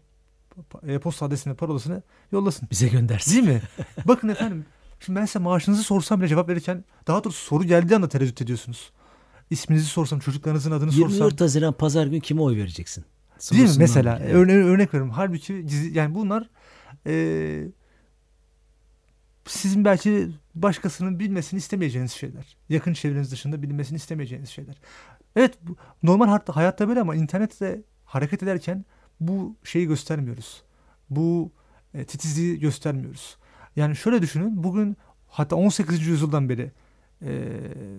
e-posta 0.86 1.26
adresine 1.26 1.54
parolasını 1.54 2.02
yollasın. 2.32 2.68
Bize 2.70 2.88
göndersin. 2.88 3.32
Değil 3.32 3.54
mi? 3.54 3.62
Bakın 4.04 4.28
efendim. 4.28 4.64
Şimdi 5.00 5.18
ben 5.20 5.24
size 5.24 5.38
maaşınızı 5.38 5.82
sorsam 5.82 6.20
bile 6.20 6.28
cevap 6.28 6.48
verirken 6.48 6.84
daha 7.06 7.24
doğrusu 7.24 7.44
soru 7.44 7.64
geldiği 7.64 7.96
anda 7.96 8.08
tereddüt 8.08 8.42
ediyorsunuz. 8.42 8.92
İsminizi 9.50 9.86
sorsam, 9.86 10.18
çocuklarınızın 10.18 10.70
adını 10.70 10.92
sorsam. 10.92 11.10
24 11.10 11.40
Haziran 11.40 11.72
pazar 11.72 12.06
günü 12.06 12.20
kime 12.20 12.40
oy 12.40 12.56
vereceksin? 12.56 13.04
Değil 13.52 13.62
mi 13.62 13.74
mesela? 13.78 14.18
Örne 14.18 14.52
örnek 14.52 14.94
veriyorum. 14.94 15.10
Halbuki 15.16 15.66
yani 15.92 16.14
bunlar 16.14 16.50
eee, 17.06 17.68
sizin 19.46 19.84
belki 19.84 20.28
başkasının 20.54 21.18
bilmesini 21.18 21.58
istemeyeceğiniz 21.58 22.12
şeyler. 22.12 22.56
Yakın 22.68 22.92
çevreniz 22.92 23.32
dışında 23.32 23.62
bilinmesini 23.62 23.96
istemeyeceğiniz 23.96 24.48
şeyler. 24.48 24.76
Evet 25.36 25.58
normal 26.02 26.40
hayatta, 26.46 26.88
böyle 26.88 27.00
ama 27.00 27.14
internette 27.14 27.82
hareket 28.04 28.42
ederken 28.42 28.84
bu 29.20 29.56
şeyi 29.64 29.86
göstermiyoruz. 29.86 30.62
Bu 31.10 31.52
e, 31.94 32.04
titizliği 32.04 32.60
göstermiyoruz. 32.60 33.36
Yani 33.76 33.96
şöyle 33.96 34.22
düşünün. 34.22 34.64
Bugün 34.64 34.96
hatta 35.28 35.56
18. 35.56 36.06
yüzyıldan 36.06 36.48
beri 36.48 36.72
e, 37.22 37.52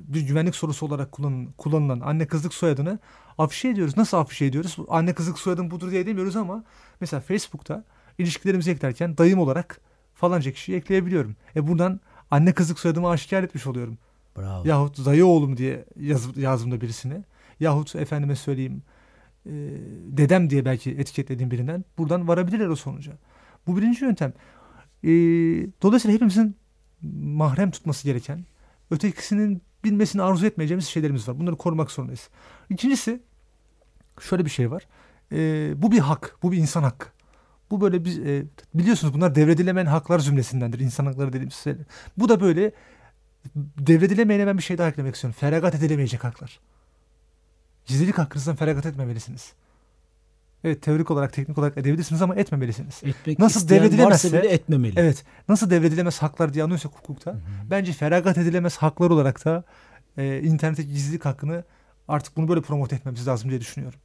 bir 0.08 0.22
güvenlik 0.22 0.56
sorusu 0.56 0.86
olarak 0.86 1.12
kullanılan, 1.12 1.51
kullanılan 1.58 2.00
anne 2.00 2.27
kızlık 2.27 2.54
soyadını 2.54 3.00
afişe 3.38 3.70
ediyoruz. 3.70 3.98
Nasıl 3.98 4.18
afişe 4.18 4.46
ediyoruz? 4.46 4.77
Anne 4.89 5.13
kızlık 5.13 5.39
soyadım 5.39 5.72
budur 5.72 5.92
diye 5.92 6.06
demiyoruz 6.06 6.36
ama 6.36 6.63
mesela 7.01 7.22
Facebook'ta 7.22 7.84
ilişkilerimizi 8.18 8.72
eklerken 8.72 9.18
dayım 9.18 9.39
olarak 9.39 9.82
falanca 10.17 10.51
kişiyi 10.51 10.75
ekleyebiliyorum. 10.75 11.36
E 11.55 11.67
buradan 11.67 12.00
anne 12.31 12.53
kızlık 12.53 12.79
soyadımı 12.79 13.09
aşikar 13.09 13.43
etmiş 13.43 13.67
oluyorum. 13.67 13.97
Bravo. 14.38 14.67
Yahut 14.67 15.05
dayı 15.05 15.25
oğlum 15.25 15.57
diye 15.57 15.86
yaz, 16.00 16.38
yazdığımda 16.38 16.81
birisine. 16.81 17.24
Yahut 17.59 17.95
efendime 17.95 18.36
söyleyeyim 18.36 18.81
e, 19.45 19.51
dedem 20.17 20.50
diye 20.50 20.65
belki 20.65 20.91
etiketlediğim 20.91 21.51
birinden 21.51 21.86
buradan 21.97 22.27
varabilirler 22.27 22.67
o 22.67 22.75
sonuca. 22.75 23.12
Bu 23.67 23.77
birinci 23.77 24.05
yöntem. 24.05 24.33
E, 25.03 25.09
dolayısıyla 25.81 26.15
hepimizin 26.15 26.55
mahrem 27.21 27.71
tutması 27.71 28.03
gereken, 28.03 28.45
ötekisinin 28.91 29.62
bilmesini 29.83 30.21
arzu 30.21 30.45
etmeyeceğimiz 30.45 30.88
şeylerimiz 30.88 31.27
var. 31.27 31.39
Bunları 31.39 31.55
korumak 31.55 31.91
zorundayız. 31.91 32.29
İkincisi 32.69 33.21
şöyle 34.21 34.45
bir 34.45 34.50
şey 34.50 34.71
var. 34.71 34.88
E, 35.31 35.74
bu 35.81 35.91
bir 35.91 36.00
hak. 36.00 36.38
Bu 36.43 36.51
bir 36.51 36.57
insan 36.57 36.83
hakkı. 36.83 37.16
Bu 37.71 37.81
böyle 37.81 38.05
biz 38.05 38.19
e, 38.19 38.45
biliyorsunuz 38.74 39.13
bunlar 39.13 39.36
devredilemeyen 39.36 39.86
haklar 39.86 40.19
cümlesindendir. 40.19 40.79
İnsan 40.79 41.05
hakları 41.05 41.29
dediğimiz 41.29 41.53
şeyler. 41.55 41.86
Bu 42.17 42.29
da 42.29 42.41
böyle 42.41 42.71
devredilemeyene 43.77 44.47
ben 44.47 44.57
bir 44.57 44.63
şey 44.63 44.77
daha 44.77 44.89
eklemek 44.89 45.15
istiyorum. 45.15 45.38
Feragat 45.39 45.75
edilemeyecek 45.75 46.24
haklar. 46.24 46.59
Gizlilik 47.86 48.17
hakkınızdan 48.17 48.55
feragat 48.55 48.86
etmemelisiniz. 48.86 49.53
Evet 50.63 50.81
teorik 50.81 51.12
olarak, 51.12 51.33
teknik 51.33 51.57
olarak 51.57 51.77
edebilirsiniz 51.77 52.21
ama 52.21 52.36
etmemelisiniz. 52.36 53.01
Etmek 53.03 53.39
Nasıl 53.39 53.67
devredilemezse- 53.67 54.27
bile 54.27 54.47
etmemeli. 54.47 55.00
Evet. 55.00 55.24
Nasıl 55.50 55.69
devredilemez 55.69 56.21
haklar 56.21 56.53
diye 56.53 56.63
anlıyorsak 56.63 56.91
hukukta, 56.91 57.36
bence 57.69 57.93
feragat 57.93 58.38
edilemez 58.38 58.77
haklar 58.77 59.09
olarak 59.09 59.45
da 59.45 59.63
e, 60.17 60.41
internetteki 60.41 60.93
gizlilik 60.93 61.25
hakkını 61.25 61.63
artık 62.07 62.38
bunu 62.38 62.47
böyle 62.47 62.62
promote 62.62 62.95
etmemiz 62.95 63.27
lazım 63.27 63.50
diye 63.50 63.62
düşünüyorum. 63.62 64.00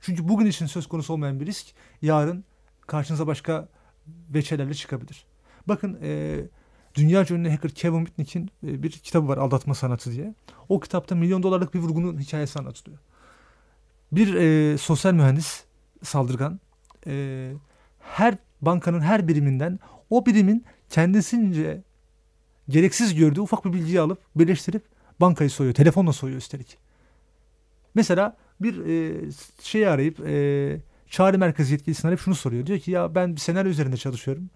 Çünkü 0.00 0.28
bugün 0.28 0.46
için 0.46 0.66
söz 0.66 0.86
konusu 0.86 1.12
olmayan 1.12 1.40
bir 1.40 1.46
risk 1.46 1.66
yarın 2.02 2.44
karşınıza 2.86 3.26
başka 3.26 3.68
veçelerle 4.06 4.74
çıkabilir. 4.74 5.26
Bakın 5.68 5.98
e, 6.02 6.40
dünya 6.94 7.26
ünlü 7.30 7.50
hacker 7.50 7.70
Kevin 7.70 8.00
Mitnick'in 8.00 8.50
e, 8.66 8.82
bir 8.82 8.90
kitabı 8.90 9.28
var 9.28 9.38
Aldatma 9.38 9.74
Sanatı 9.74 10.12
diye. 10.12 10.34
O 10.68 10.80
kitapta 10.80 11.14
milyon 11.14 11.42
dolarlık 11.42 11.74
bir 11.74 11.78
vurgunun 11.78 12.18
hikayesi 12.18 12.58
anlatılıyor. 12.58 12.98
Bir 14.12 14.34
e, 14.34 14.78
sosyal 14.78 15.12
mühendis 15.12 15.64
saldırgan 16.02 16.60
e, 17.06 17.52
her 18.00 18.36
bankanın 18.62 19.00
her 19.00 19.28
biriminden 19.28 19.78
o 20.10 20.26
birimin 20.26 20.64
kendisince 20.90 21.82
gereksiz 22.68 23.14
gördüğü 23.14 23.40
ufak 23.40 23.64
bir 23.64 23.72
bilgiyi 23.72 24.00
alıp 24.00 24.18
birleştirip 24.36 24.82
bankayı 25.20 25.50
soyuyor. 25.50 25.74
Telefonla 25.74 26.12
soyuyor 26.12 26.40
üstelik. 26.40 26.78
Mesela 27.94 28.36
bir 28.60 28.86
e, 28.86 29.22
şeyi 29.62 29.88
arayıp 29.88 30.20
e, 30.20 30.80
çağrı 31.14 31.38
merkezi 31.38 31.72
yetkilisini 31.72 32.08
arayıp 32.08 32.20
şunu 32.20 32.34
soruyor. 32.34 32.66
Diyor 32.66 32.78
ki 32.78 32.90
ya 32.90 33.14
ben 33.14 33.36
bir 33.36 33.40
senaryo 33.40 33.70
üzerinde 33.70 33.96
çalışıyorum. 33.96 34.50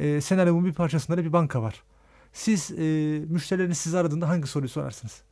E, 0.00 0.20
senaryomun 0.20 0.64
bir 0.64 0.72
parçasında 0.72 1.16
da 1.16 1.24
bir 1.24 1.32
banka 1.32 1.62
var. 1.62 1.82
Siz 2.32 2.70
e, 2.70 2.84
müşterileriniz 3.28 3.78
sizi 3.78 3.98
aradığında 3.98 4.28
hangi 4.28 4.46
soruyu 4.46 4.68
sorarsınız? 4.68 5.22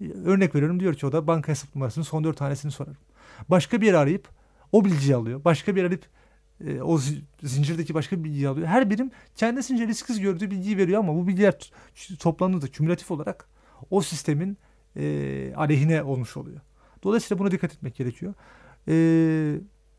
E, 0.00 0.04
Örnek 0.24 0.54
veriyorum 0.54 0.80
diyor 0.80 0.94
ki 0.94 1.06
o 1.06 1.12
da 1.12 1.26
banka 1.26 1.48
hesap 1.48 1.74
numarasının 1.74 2.04
son 2.04 2.24
dört 2.24 2.36
tanesini 2.36 2.72
sorarım. 2.72 2.96
Başka 3.48 3.80
bir 3.80 3.94
arayıp 3.94 4.28
o 4.72 4.84
bilgiyi 4.84 5.16
alıyor. 5.16 5.44
Başka 5.44 5.76
bir 5.76 5.84
arayıp 5.84 6.04
e, 6.66 6.82
o 6.82 6.98
zi- 6.98 7.22
zincirdeki 7.42 7.94
başka 7.94 8.18
bir 8.18 8.24
bilgiyi 8.24 8.48
alıyor. 8.48 8.66
Her 8.66 8.90
birim 8.90 9.10
kendisince 9.36 9.86
risksiz 9.86 10.20
gördüğü 10.20 10.50
bilgiyi 10.50 10.76
veriyor 10.76 11.00
ama 11.00 11.14
bu 11.14 11.26
bilgiler 11.28 11.72
toplandığında 12.18 12.66
kümülatif 12.66 13.10
olarak 13.10 13.48
o 13.90 14.00
sistemin 14.00 14.58
e, 14.96 15.54
aleyhine 15.56 16.02
olmuş 16.02 16.36
oluyor. 16.36 16.60
Dolayısıyla 17.02 17.38
buna 17.38 17.50
dikkat 17.50 17.72
etmek 17.72 17.94
gerekiyor. 17.96 18.34
E, 18.88 18.94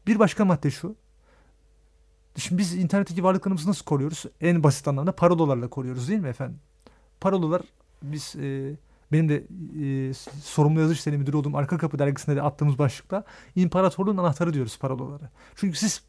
bir 0.07 0.19
başka 0.19 0.45
madde 0.45 0.71
şu. 0.71 0.95
Şimdi 2.37 2.61
biz 2.61 2.73
internetteki 2.73 3.23
varlıklarımızı 3.23 3.69
nasıl 3.69 3.85
koruyoruz? 3.85 4.23
En 4.41 4.63
basit 4.63 4.87
anlamda 4.87 5.11
parolalarla 5.11 5.67
koruyoruz 5.67 6.07
değil 6.07 6.19
mi 6.19 6.27
efendim? 6.27 6.59
Parolalar 7.21 7.61
biz 8.01 8.35
e, 8.35 8.75
benim 9.11 9.29
de 9.29 9.35
e, 9.83 10.13
sorumlu 10.43 10.79
yazı 10.79 10.93
işleri 10.93 11.17
müdürü 11.17 11.37
olduğum 11.37 11.57
Arka 11.57 11.77
Kapı 11.77 11.99
dergisinde 11.99 12.35
de 12.35 12.41
attığımız 12.41 12.77
başlıkta 12.77 13.23
imparatorluğun 13.55 14.17
anahtarı 14.17 14.53
diyoruz 14.53 14.79
parolalara. 14.79 15.29
Çünkü 15.55 15.77
siz 15.77 16.03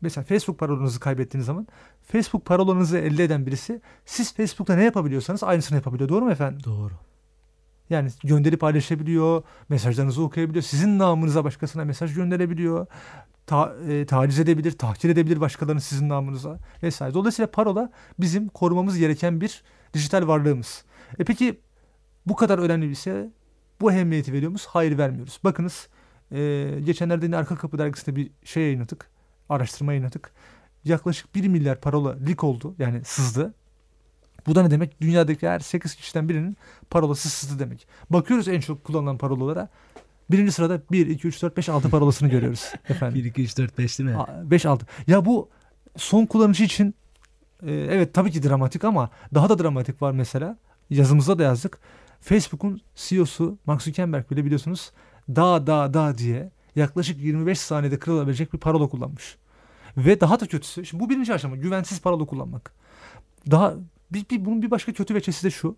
mesela 0.00 0.24
Facebook 0.24 0.58
parolanızı 0.58 1.00
kaybettiğiniz 1.00 1.46
zaman 1.46 1.66
Facebook 2.02 2.44
parolanızı 2.44 2.98
elde 2.98 3.24
eden 3.24 3.46
birisi 3.46 3.80
siz 4.06 4.34
Facebook'ta 4.34 4.76
ne 4.76 4.84
yapabiliyorsanız 4.84 5.44
aynısını 5.44 5.76
yapabiliyor. 5.76 6.08
Doğru 6.08 6.24
mu 6.24 6.30
efendim? 6.30 6.64
Doğru. 6.64 6.92
Yani 7.90 8.10
gönderip 8.24 8.60
paylaşabiliyor, 8.60 9.42
mesajlarınızı 9.68 10.22
okuyabiliyor, 10.22 10.62
sizin 10.62 10.98
namınıza 10.98 11.44
başkasına 11.44 11.84
mesaj 11.84 12.14
gönderebiliyor, 12.14 12.86
ta, 13.46 13.74
e, 13.88 14.06
taciz 14.06 14.38
edebilir, 14.38 14.72
tahkir 14.72 15.10
edebilir 15.10 15.40
başkalarını 15.40 15.80
sizin 15.80 16.08
namınıza 16.08 16.58
vesaire. 16.82 17.14
Dolayısıyla 17.14 17.50
parola 17.50 17.90
bizim 18.18 18.48
korumamız 18.48 18.98
gereken 18.98 19.40
bir 19.40 19.62
dijital 19.94 20.26
varlığımız. 20.26 20.84
E 21.18 21.24
peki 21.24 21.60
bu 22.26 22.36
kadar 22.36 22.58
önemli 22.58 22.90
bir 22.90 22.94
şey 22.94 23.14
bu 23.80 23.92
ehemmiyeti 23.92 24.32
veriyor 24.32 24.50
muyuz? 24.50 24.66
Hayır 24.66 24.98
vermiyoruz. 24.98 25.40
Bakınız 25.44 25.88
e, 26.32 26.70
geçenlerde 26.84 27.26
yine 27.26 27.36
Arka 27.36 27.56
Kapı 27.56 27.78
dergisinde 27.78 28.16
bir 28.16 28.30
şey 28.44 28.62
yayınladık, 28.62 29.10
araştırma 29.48 29.92
yayınladık. 29.92 30.32
Yaklaşık 30.84 31.34
1 31.34 31.48
milyar 31.48 31.80
parola 31.80 32.16
leak 32.26 32.44
oldu 32.44 32.74
yani 32.78 33.04
sızdı. 33.04 33.54
Bu 34.48 34.54
da 34.54 34.62
ne 34.62 34.70
demek? 34.70 35.00
Dünyadaki 35.00 35.48
her 35.48 35.58
8 35.60 35.94
kişiden 35.94 36.28
birinin 36.28 36.56
parolası 36.90 37.28
sızdı 37.28 37.58
demek. 37.58 37.86
Bakıyoruz 38.10 38.48
en 38.48 38.60
çok 38.60 38.84
kullanılan 38.84 39.18
parolalara. 39.18 39.68
Birinci 40.30 40.52
sırada 40.52 40.80
1, 40.92 41.06
2, 41.06 41.28
3, 41.28 41.42
4, 41.42 41.56
5, 41.56 41.68
6 41.68 41.90
parolasını 41.90 42.28
görüyoruz. 42.28 42.72
Efendim. 42.88 43.24
1, 43.24 43.24
2, 43.24 43.42
3, 43.42 43.58
4, 43.58 43.78
5 43.78 43.98
değil 43.98 44.10
mi? 44.10 44.16
5, 44.44 44.66
6. 44.66 44.86
Ya 45.06 45.24
bu 45.24 45.48
son 45.96 46.26
kullanıcı 46.26 46.64
için 46.64 46.94
e, 47.66 47.72
evet 47.72 48.14
tabii 48.14 48.30
ki 48.30 48.42
dramatik 48.42 48.84
ama 48.84 49.10
daha 49.34 49.48
da 49.48 49.58
dramatik 49.58 50.02
var 50.02 50.12
mesela. 50.12 50.58
Yazımızda 50.90 51.38
da 51.38 51.42
yazdık. 51.42 51.78
Facebook'un 52.20 52.80
CEO'su 52.94 53.58
Mark 53.66 53.82
Zuckerberg 53.82 54.30
bile 54.30 54.44
biliyorsunuz 54.44 54.92
da 55.28 55.66
da 55.66 55.94
da 55.94 56.18
diye 56.18 56.50
yaklaşık 56.76 57.20
25 57.20 57.60
saniyede 57.60 57.98
kırılabilecek 57.98 58.52
bir 58.52 58.58
parola 58.58 58.88
kullanmış. 58.88 59.36
Ve 59.96 60.20
daha 60.20 60.40
da 60.40 60.46
kötüsü, 60.46 60.86
şimdi 60.86 61.04
bu 61.04 61.10
birinci 61.10 61.34
aşama 61.34 61.56
güvensiz 61.56 62.00
parola 62.00 62.24
kullanmak. 62.24 62.72
Daha 63.50 63.74
bir, 64.12 64.28
bir, 64.30 64.44
bunun 64.44 64.62
bir 64.62 64.70
başka 64.70 64.92
kötü 64.92 65.14
veçesi 65.14 65.44
de 65.44 65.50
şu. 65.50 65.76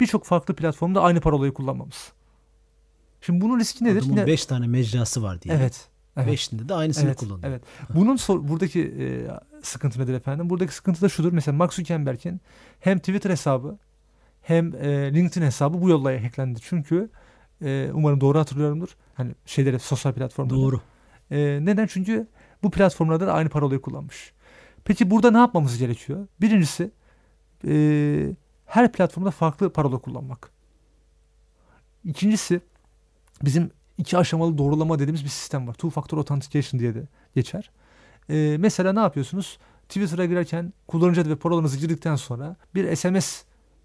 Birçok 0.00 0.24
farklı 0.24 0.54
platformda 0.54 1.02
aynı 1.02 1.20
parolayı 1.20 1.52
kullanmamız. 1.52 2.12
Şimdi 3.20 3.40
bunun 3.40 3.58
riski 3.58 3.84
nedir? 3.84 4.02
Adamın 4.02 4.26
5 4.26 4.46
tane 4.46 4.66
mecrası 4.66 5.22
var 5.22 5.42
diye. 5.42 5.54
Evet. 5.54 5.88
Evet. 6.16 6.28
Beşinde 6.28 6.68
de 6.68 6.74
aynısını 6.74 7.06
evet, 7.06 7.16
kullanıyor. 7.16 7.48
Evet. 7.48 7.62
Bunun 7.94 8.16
sor, 8.16 8.48
buradaki 8.48 8.80
e, 8.82 9.06
sıkıntı 9.62 10.00
nedir 10.00 10.14
efendim? 10.14 10.50
Buradaki 10.50 10.74
sıkıntı 10.74 11.02
da 11.02 11.08
şudur. 11.08 11.32
Mesela 11.32 11.56
Mark 11.56 11.74
Zuckerberg'in 11.74 12.40
hem 12.80 12.98
Twitter 12.98 13.30
hesabı 13.30 13.78
hem 14.42 14.74
e, 14.74 15.14
LinkedIn 15.14 15.46
hesabı 15.46 15.82
bu 15.82 15.88
yolla 15.88 16.24
hacklendi. 16.24 16.60
Çünkü 16.62 17.10
e, 17.62 17.90
umarım 17.94 18.20
doğru 18.20 18.38
hatırlıyorumdur. 18.38 18.88
Hani 19.14 19.34
şeyleri 19.46 19.78
sosyal 19.78 20.12
platformlarda. 20.12 20.62
Doğru. 20.62 20.80
E, 21.30 21.58
neden? 21.62 21.86
Çünkü 21.86 22.26
bu 22.62 22.70
platformlarda 22.70 23.26
da 23.26 23.32
aynı 23.32 23.48
parolayı 23.48 23.80
kullanmış. 23.80 24.32
Peki 24.84 25.10
burada 25.10 25.30
ne 25.30 25.38
yapmamız 25.38 25.78
gerekiyor? 25.78 26.26
Birincisi 26.40 26.90
e, 27.66 28.36
her 28.66 28.92
platformda 28.92 29.30
farklı 29.30 29.72
parola 29.72 29.98
kullanmak. 29.98 30.50
İkincisi 32.04 32.60
bizim 33.44 33.70
iki 33.98 34.18
aşamalı 34.18 34.58
doğrulama 34.58 34.98
dediğimiz 34.98 35.24
bir 35.24 35.28
sistem 35.28 35.68
var. 35.68 35.72
Two 35.72 35.90
Factor 35.90 36.18
Authentication 36.18 36.80
diye 36.80 36.94
de 36.94 37.08
geçer. 37.34 37.70
Ee, 38.30 38.56
mesela 38.58 38.92
ne 38.92 39.00
yapıyorsunuz? 39.00 39.58
Twitter'a 39.88 40.24
girerken 40.24 40.72
kullanıcı 40.88 41.20
adı 41.20 41.30
ve 41.30 41.36
parolanızı 41.36 41.78
girdikten 41.78 42.16
sonra 42.16 42.56
bir 42.74 42.96
SMS 42.96 43.42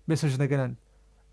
mesajına 0.08 0.46
gelen 0.46 0.78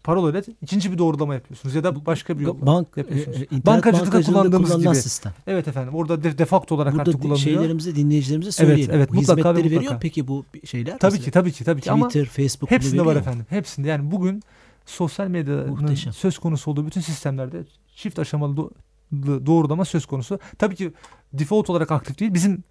parolayla 0.05 0.43
ikinci 0.63 0.93
bir 0.93 0.99
doğrulama 0.99 1.35
yapıyorsunuz 1.35 1.75
ya 1.75 1.85
da 1.85 2.07
başka 2.07 2.39
bir 2.39 2.47
Bank, 2.47 2.97
yapıyorsunuz. 2.97 3.37
e, 3.37 3.41
internet 3.45 3.67
Bankacılıkta 3.67 4.13
bankacılığında 4.13 4.39
kullandığımız 4.57 4.83
gibi. 4.85 4.95
sistem. 4.95 5.33
Evet 5.47 5.69
efendim 5.69 5.95
orada 5.95 6.23
de, 6.23 6.39
defakto 6.39 6.75
olarak 6.75 6.93
Burada 6.95 7.03
artık 7.11 7.23
kullanılıyor. 7.23 7.39
şeylerimize, 7.45 7.95
dinleyicilerimize 7.97 8.53
söyleyelim. 8.53 8.95
evet, 8.95 9.11
Bu 9.11 9.15
mutlaka 9.15 9.41
hizmetleri 9.41 9.65
veriyor 9.65 9.81
mutlaka. 9.83 9.99
peki 10.01 10.29
bu 10.29 10.45
şeyler? 10.65 10.99
Tabii 10.99 11.13
Mesela 11.13 11.25
ki 11.25 11.31
tabii 11.31 11.53
ki 11.53 11.65
tabii 11.65 11.81
ki 11.81 11.91
ama 11.91 12.09
Twitter, 12.09 12.45
Facebook 12.45 12.71
hepsinde 12.71 13.01
var 13.01 13.07
veriyor 13.07 13.21
efendim. 13.21 13.47
Hepsinde 13.49 13.89
yani 13.89 14.11
bugün 14.11 14.43
sosyal 14.87 15.29
medyanın 15.29 15.69
Muhteşem. 15.71 16.13
söz 16.13 16.39
konusu 16.39 16.71
olduğu 16.71 16.87
bütün 16.87 17.01
sistemlerde 17.01 17.63
çift 17.97 18.19
aşamalı 18.19 18.55
do- 18.57 19.47
doğrulama 19.47 19.85
söz 19.85 20.07
konusu. 20.07 20.39
Tabii 20.59 20.77
ki 20.77 20.93
default 21.33 21.71
olarak 21.71 21.91
aktif 21.91 22.19
değil. 22.21 22.35
Bizim 22.35 22.65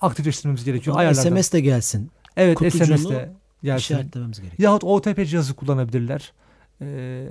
aktifleştirmemiz 0.00 0.64
gerekiyor 0.64 0.94
Ama 0.94 1.00
ayarlardan. 1.00 1.36
SMS 1.36 1.52
de 1.52 1.60
gelsin. 1.60 2.10
evet 2.36 2.58
kutucuğunu 2.58 2.86
SMS'te 2.98 3.32
gelsin. 3.62 3.94
İşaretlememiz 3.94 4.40
gerekiyor. 4.40 4.68
Yahut 4.68 4.84
OTP 4.84 5.26
cihazı 5.26 5.54
kullanabilirler. 5.54 6.32
Ee, 6.82 7.28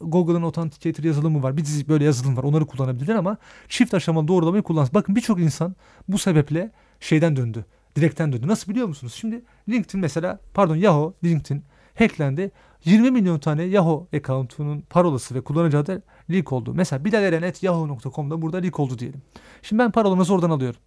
Google'ın 0.00 0.42
Authenticator 0.42 1.04
yazılımı 1.04 1.42
var. 1.42 1.56
Bir 1.56 1.64
dizi 1.64 1.88
böyle 1.88 2.04
yazılım 2.04 2.36
var. 2.36 2.42
Onları 2.42 2.66
kullanabilirler 2.66 3.14
ama 3.14 3.36
çift 3.68 3.94
aşamalı 3.94 4.28
doğrulamayı 4.28 4.62
kullansın. 4.62 4.94
Bakın 4.94 5.16
birçok 5.16 5.40
insan 5.40 5.76
bu 6.08 6.18
sebeple 6.18 6.70
şeyden 7.00 7.36
döndü. 7.36 7.64
Direkten 7.96 8.32
döndü. 8.32 8.48
Nasıl 8.48 8.70
biliyor 8.70 8.88
musunuz? 8.88 9.14
Şimdi 9.14 9.42
LinkedIn 9.68 10.00
mesela 10.00 10.40
pardon 10.54 10.76
Yahoo 10.76 11.14
LinkedIn 11.24 11.64
hacklendi. 11.98 12.50
20 12.84 13.10
milyon 13.10 13.38
tane 13.38 13.62
Yahoo 13.62 14.08
account'unun 14.16 14.80
parolası 14.80 15.34
ve 15.34 15.40
kullanıcı 15.40 15.78
adı 15.78 16.02
leak 16.30 16.52
oldu. 16.52 16.74
Mesela 16.74 17.04
bilaleren.yahoo.com'da 17.04 18.42
burada 18.42 18.56
leak 18.56 18.80
oldu 18.80 18.98
diyelim. 18.98 19.22
Şimdi 19.62 19.82
ben 19.82 19.90
parolanızı 19.90 20.34
oradan 20.34 20.50
alıyorum. 20.50 20.80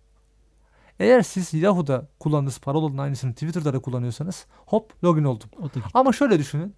Eğer 1.00 1.22
siz 1.22 1.54
Yahoo'da 1.54 2.08
kullandığınız 2.20 2.60
parolanın 2.60 2.98
aynısını 2.98 3.34
Twitter'da 3.34 3.74
da 3.74 3.80
kullanıyorsanız 3.80 4.46
hop 4.66 5.04
login 5.04 5.24
oldum. 5.24 5.50
Ama 5.94 6.14
şöyle 6.14 6.40
düşünün. 6.40 6.76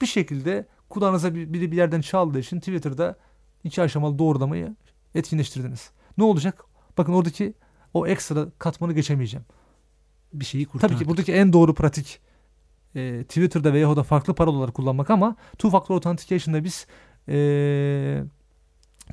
Bir 0.00 0.06
şekilde 0.06 0.66
kulağınıza 0.88 1.34
bir- 1.34 1.52
biri 1.52 1.72
bir 1.72 1.76
yerden 1.76 2.00
çaldığı 2.00 2.38
için 2.38 2.58
Twitter'da 2.58 3.16
iki 3.64 3.82
aşamalı 3.82 4.18
doğrulamayı 4.18 4.76
etkinleştirdiniz. 5.14 5.90
Ne 6.18 6.24
olacak? 6.24 6.64
Bakın 6.98 7.12
oradaki 7.12 7.54
o 7.94 8.06
ekstra 8.06 8.46
katmanı 8.58 8.92
geçemeyeceğim. 8.92 9.46
bir 10.32 10.44
şeyi 10.44 10.66
kurtardık. 10.66 10.96
Tabii 10.96 11.04
ki 11.04 11.10
buradaki 11.10 11.32
en 11.32 11.52
doğru 11.52 11.74
pratik 11.74 12.20
e, 12.94 13.24
Twitter'da 13.24 13.72
ve 13.72 13.78
Yahoo'da 13.78 14.02
farklı 14.02 14.34
parolalar 14.34 14.72
kullanmak 14.72 15.10
ama 15.10 15.36
two 15.52 15.70
factor 15.70 15.94
authentication'da 15.94 16.64
biz 16.64 16.86
e, 17.28 18.24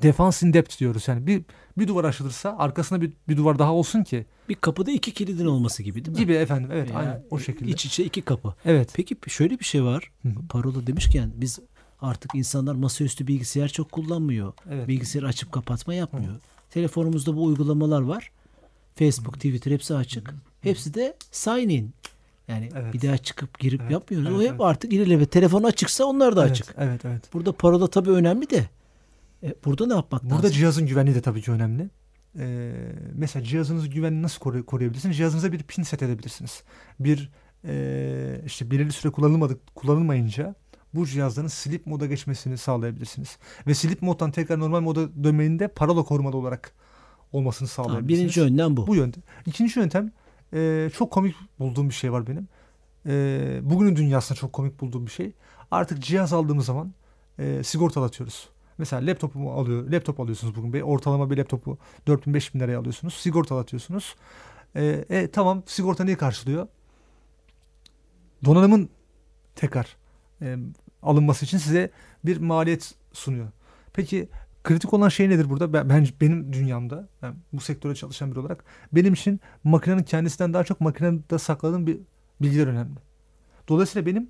defense 0.02 0.48
in 0.48 0.54
depth 0.54 0.80
diyoruz. 0.80 1.08
Yani 1.08 1.28
bir 1.28 1.42
bir 1.78 1.88
duvar 1.88 2.04
aşılırsa 2.04 2.56
arkasına 2.58 3.02
bir, 3.02 3.14
bir 3.28 3.38
duvar 3.38 3.60
daha 3.60 3.74
olsun 3.74 4.04
ki 4.04 4.26
bir 4.50 4.56
kapıda 4.56 4.92
iki 4.92 5.14
kilidin 5.14 5.46
olması 5.46 5.84
gibi 5.84 6.06
değil 6.06 6.18
mi? 6.18 6.24
gibi 6.24 6.34
efendim. 6.34 6.70
Evet 6.74 6.90
Veya 6.90 7.00
aynen 7.00 7.24
o 7.30 7.40
şekilde. 7.40 7.72
İç 7.72 7.86
içe 7.86 8.04
iki 8.04 8.22
kapı. 8.22 8.54
Evet. 8.66 8.90
Peki 8.94 9.18
şöyle 9.28 9.60
bir 9.60 9.66
şey 9.66 9.84
var. 9.84 10.12
Hı 10.22 10.30
hı. 10.30 10.48
Parola 10.50 10.88
demişken 10.88 11.32
biz 11.36 11.60
artık 12.02 12.36
insanlar 12.36 12.76
masaüstü 12.76 13.28
bilgisayar 13.28 13.68
çok 13.68 13.92
kullanmıyor. 13.92 14.54
Evet. 14.72 14.88
Bilgisayarı 14.88 15.28
açıp 15.28 15.52
kapatma 15.52 15.94
yapmıyor. 15.94 16.34
Telefonumuzda 16.70 17.36
bu 17.36 17.44
uygulamalar 17.44 18.02
var. 18.02 18.32
Facebook, 18.96 19.34
Twitter 19.34 19.72
hepsi 19.72 19.96
açık. 19.96 20.34
Hepsi 20.62 20.94
de 20.94 21.16
sign 21.32 21.70
in. 21.70 21.94
Yani 22.48 22.70
Evet. 22.76 22.94
bir 22.94 23.02
daha 23.02 23.18
çıkıp 23.18 23.60
girip 23.60 23.82
Evet, 23.82 23.92
yapmıyoruz. 23.92 24.28
evet, 24.30 24.40
o 24.40 24.44
hep 24.44 24.50
evet. 24.50 24.62
artık 24.62 24.94
ilerleme. 24.94 25.26
Telefon 25.26 25.64
açıksa 25.64 26.06
onlar 26.06 26.36
da 26.36 26.42
evet, 26.42 26.52
açık. 26.52 26.76
Evet 26.78 27.06
evet. 27.06 27.34
Burada 27.34 27.52
parola 27.52 27.88
tabii 27.88 28.10
önemli 28.12 28.50
de. 28.50 28.70
E, 29.43 29.56
burada 29.65 29.88
ne 29.88 29.93
yapmak 29.93 30.23
Burada 30.23 30.36
lazım? 30.36 30.52
cihazın 30.52 30.86
güvenliği 30.88 31.15
de 31.15 31.21
tabii 31.21 31.41
ki 31.41 31.52
önemli. 31.52 31.89
Ee, 32.39 32.71
mesela 33.13 33.43
cihazınızın 33.45 33.89
güvenliğini 33.89 34.23
nasıl 34.23 34.39
koru- 34.39 34.65
koruyabilirsiniz? 34.65 35.17
Cihazınıza 35.17 35.52
bir 35.52 35.63
pin 35.63 35.84
set 35.84 36.04
edebilirsiniz. 36.04 36.63
Bir 37.00 37.32
e, 37.67 38.41
işte 38.45 38.71
belirli 38.71 38.91
süre 38.91 39.12
kullanılmadık 39.12 39.76
kullanılmayınca 39.76 40.56
bu 40.93 41.06
cihazların 41.08 41.47
sleep 41.47 41.86
moda 41.88 42.06
geçmesini 42.06 42.58
sağlayabilirsiniz. 42.58 43.38
Ve 43.67 43.73
sleep 43.73 44.02
moddan 44.02 44.32
tekrar 44.32 44.60
normal 44.60 44.82
moda 44.82 45.23
dönmenin 45.23 45.69
parola 45.76 46.04
korumalı 46.04 46.38
olarak 46.38 46.71
olmasını 47.32 47.67
sağlayabilirsiniz. 47.67 48.19
birinci 48.36 48.41
önlem 48.41 48.78
bu. 48.78 48.88
Bu 48.88 48.95
yöntem. 48.95 49.23
İkinci 49.45 49.80
yöntem 49.80 50.12
e, 50.54 50.89
çok 50.97 51.12
komik 51.12 51.36
bulduğum 51.60 51.89
bir 51.89 51.93
şey 51.93 52.12
var 52.12 52.28
benim. 52.28 52.47
E, 53.06 53.60
bugünün 53.63 53.95
dünyasında 53.95 54.39
çok 54.39 54.54
komik 54.54 54.82
bulduğum 54.82 55.06
bir 55.06 55.12
şey. 55.12 55.32
Artık 55.71 56.04
cihaz 56.04 56.34
aldığımız 56.34 56.65
zaman 56.65 56.93
e, 57.39 57.63
sigortalatıyoruz. 57.63 58.50
Mesela 58.78 59.06
laptopumu 59.06 59.52
alıyor, 59.52 59.92
laptop 59.92 60.20
alıyorsunuz 60.20 60.56
bugün. 60.56 60.74
Bir 60.74 60.82
ortalama 60.82 61.30
bir 61.30 61.38
laptopu 61.38 61.78
4000-5000 62.08 62.60
liraya 62.60 62.80
alıyorsunuz. 62.80 63.13
Sigortalatıyorsunuz. 63.13 64.16
E, 64.76 65.06
e, 65.10 65.32
tamam 65.32 65.63
sigorta 65.66 66.04
neyi 66.04 66.18
karşılıyor? 66.18 66.68
Donanımın 68.46 68.90
tekrar 69.56 69.98
e, 70.42 70.58
alınması 71.04 71.46
için 71.46 71.58
size 71.58 71.92
bir 72.26 72.38
maliyet 72.38 72.96
sunuyor. 73.13 73.48
Peki 73.94 74.30
kritik 74.63 74.94
olan 74.94 75.10
şey 75.10 75.30
nedir 75.30 75.50
burada? 75.50 75.74
Ben, 75.74 75.90
ben 75.90 76.08
benim 76.22 76.54
dünyamda, 76.54 77.08
ben 77.22 77.36
bu 77.54 77.60
sektöre 77.62 77.96
çalışan 77.96 78.32
biri 78.32 78.40
olarak 78.40 78.63
benim 78.92 79.13
için 79.13 79.40
makinenin 79.63 80.04
kendisinden 80.04 80.54
daha 80.54 80.63
çok 80.63 80.82
makinede 80.82 81.40
sakladığım 81.40 81.88
bir 81.88 81.98
bilgiler 82.42 82.68
önemli. 82.68 83.00
Dolayısıyla 83.68 84.06
benim 84.06 84.30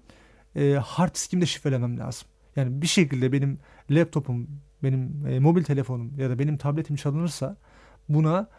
e, 0.56 0.74
hard 0.74 1.16
diskimde 1.16 1.46
şifrelemem 1.46 2.00
lazım. 2.00 2.28
Yani 2.58 2.82
bir 2.82 2.88
şekilde 2.88 3.32
benim 3.32 3.60
laptopum, 3.92 4.48
benim 4.84 5.28
e, 5.28 5.40
mobil 5.40 5.64
telefonum 5.64 6.20
ya 6.20 6.30
da 6.30 6.40
benim 6.40 6.58
tabletim 6.58 6.96
çalınırsa 6.96 7.58
buna 8.10 8.50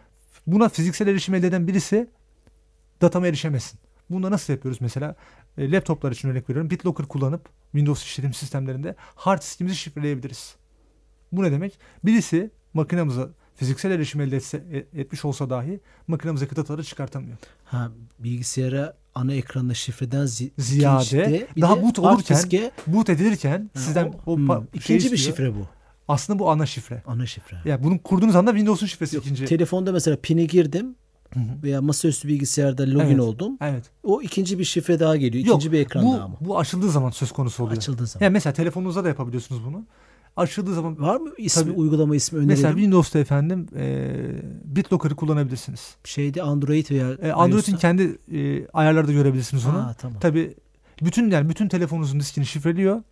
buna 0.46 0.68
fiziksel 0.68 1.08
erişim 1.08 1.34
elde 1.34 1.46
eden 1.46 1.66
birisi 1.66 2.10
datama 3.02 3.26
erişemesin. 3.26 3.80
Bunu 4.10 4.30
nasıl 4.30 4.52
yapıyoruz 4.52 4.80
mesela? 4.80 5.14
E, 5.58 5.72
laptoplar 5.72 6.12
için 6.12 6.28
örnek 6.28 6.50
veriyorum. 6.50 6.70
BitLocker 6.70 7.06
kullanıp 7.06 7.48
Windows 7.72 8.04
işletim 8.04 8.32
sistemlerinde 8.32 8.94
hard 9.14 9.40
diskimizi 9.40 9.76
şifreleyebiliriz. 9.76 10.56
Bu 11.32 11.42
ne 11.42 11.52
demek? 11.52 11.78
Birisi 12.04 12.50
makinamıza 12.74 13.28
fiziksel 13.58 13.90
erişim 13.90 14.20
elde 14.20 14.36
etse, 14.36 14.64
e- 14.72 15.00
etmiş 15.00 15.24
olsa 15.24 15.50
dahi 15.50 15.80
makinamızdaki 16.06 16.56
dataları 16.56 16.84
çıkartamıyor. 16.84 17.36
Ha, 17.64 17.90
bilgisayara 18.18 18.96
ana 19.14 19.32
ekranına 19.34 19.74
şifreden 19.74 20.24
zi- 20.26 20.50
Ziyade 20.58 21.46
bir 21.56 21.62
daha 21.62 21.82
boot 21.82 21.98
olurken 21.98 22.36
diske- 22.36 22.70
Boot 22.86 23.08
edilirken 23.10 23.70
Ha, 23.74 23.80
sizden 23.80 24.12
o, 24.26 24.36
hmm, 24.36 24.46
pa- 24.50 24.80
şey 24.80 24.96
ikinci 24.96 25.12
bir 25.12 25.16
şifre 25.16 25.54
bu. 25.54 25.66
Aslında 26.08 26.38
bu 26.38 26.50
ana 26.50 26.66
şifre. 26.66 27.02
Ana 27.06 27.26
şifre. 27.26 27.56
Yani 27.64 27.84
bunu 27.84 28.02
kurduğunuz 28.02 28.36
anda 28.36 28.50
Windows'un 28.50 28.86
şifresi 28.86 29.16
Yok, 29.16 29.24
ikinci. 29.26 29.44
Telefonda 29.44 29.92
mesela 29.92 30.16
pini 30.22 30.46
girdim 30.46 30.94
Hı 31.34 31.40
hı. 31.40 31.62
veya 31.62 31.82
masaüstü 31.82 32.28
bilgisayarda 32.28 32.82
login 32.82 32.98
Evet. 33.06 33.20
oldum. 33.20 33.56
Evet. 33.60 33.84
O 34.02 34.22
ikinci 34.22 34.58
bir 34.58 34.64
şifre 34.64 35.00
daha 35.00 35.16
geliyor. 35.16 35.44
Yok, 35.44 35.56
İkinci 35.56 35.72
bir 35.72 35.80
ekran 35.80 36.04
bu, 36.06 36.14
daha 36.16 36.28
mı? 36.28 36.36
bu 36.40 36.58
açıldığı 36.58 36.90
zaman 36.90 37.10
söz 37.10 37.32
konusu 37.32 37.62
oluyor. 37.64 37.76
Açıldığı 37.76 38.06
zaman. 38.06 38.24
Yani 38.24 38.32
mesela 38.32 38.52
telefonunuzda 38.52 39.04
da 39.04 39.08
yapabiliyorsunuz 39.08 39.64
bunu. 39.64 39.84
Açıldığı 40.38 40.74
zaman 40.74 41.00
Var 41.00 41.16
mı 41.16 41.30
ismi 41.38 41.62
Tabii. 41.62 41.72
uygulama 41.72 42.16
ismi 42.16 42.36
önerelim? 42.36 42.48
mesela 42.48 42.72
Windows'ta 42.74 43.18
efendim 43.18 43.66
e, 43.76 44.10
BitLocker'ı 44.64 45.16
kullanabilirsiniz. 45.16 45.96
Şeyde 46.04 46.42
Android 46.42 46.90
veya 46.90 47.10
E, 47.12 47.32
Android'in 47.32 47.76
kendi 47.76 48.18
e, 48.32 48.66
ayarlarda 48.72 49.12
görebilirsiniz 49.12 49.66
onu. 49.66 49.74
Ha, 49.74 49.94
tamam. 49.98 50.18
Tabii 50.20 50.54
bütün 51.02 51.30
yani 51.30 51.48
bütün 51.48 51.68
telefonunuzun 51.68 52.20
diskini 52.20 52.46
şifreliyor. 52.46 53.02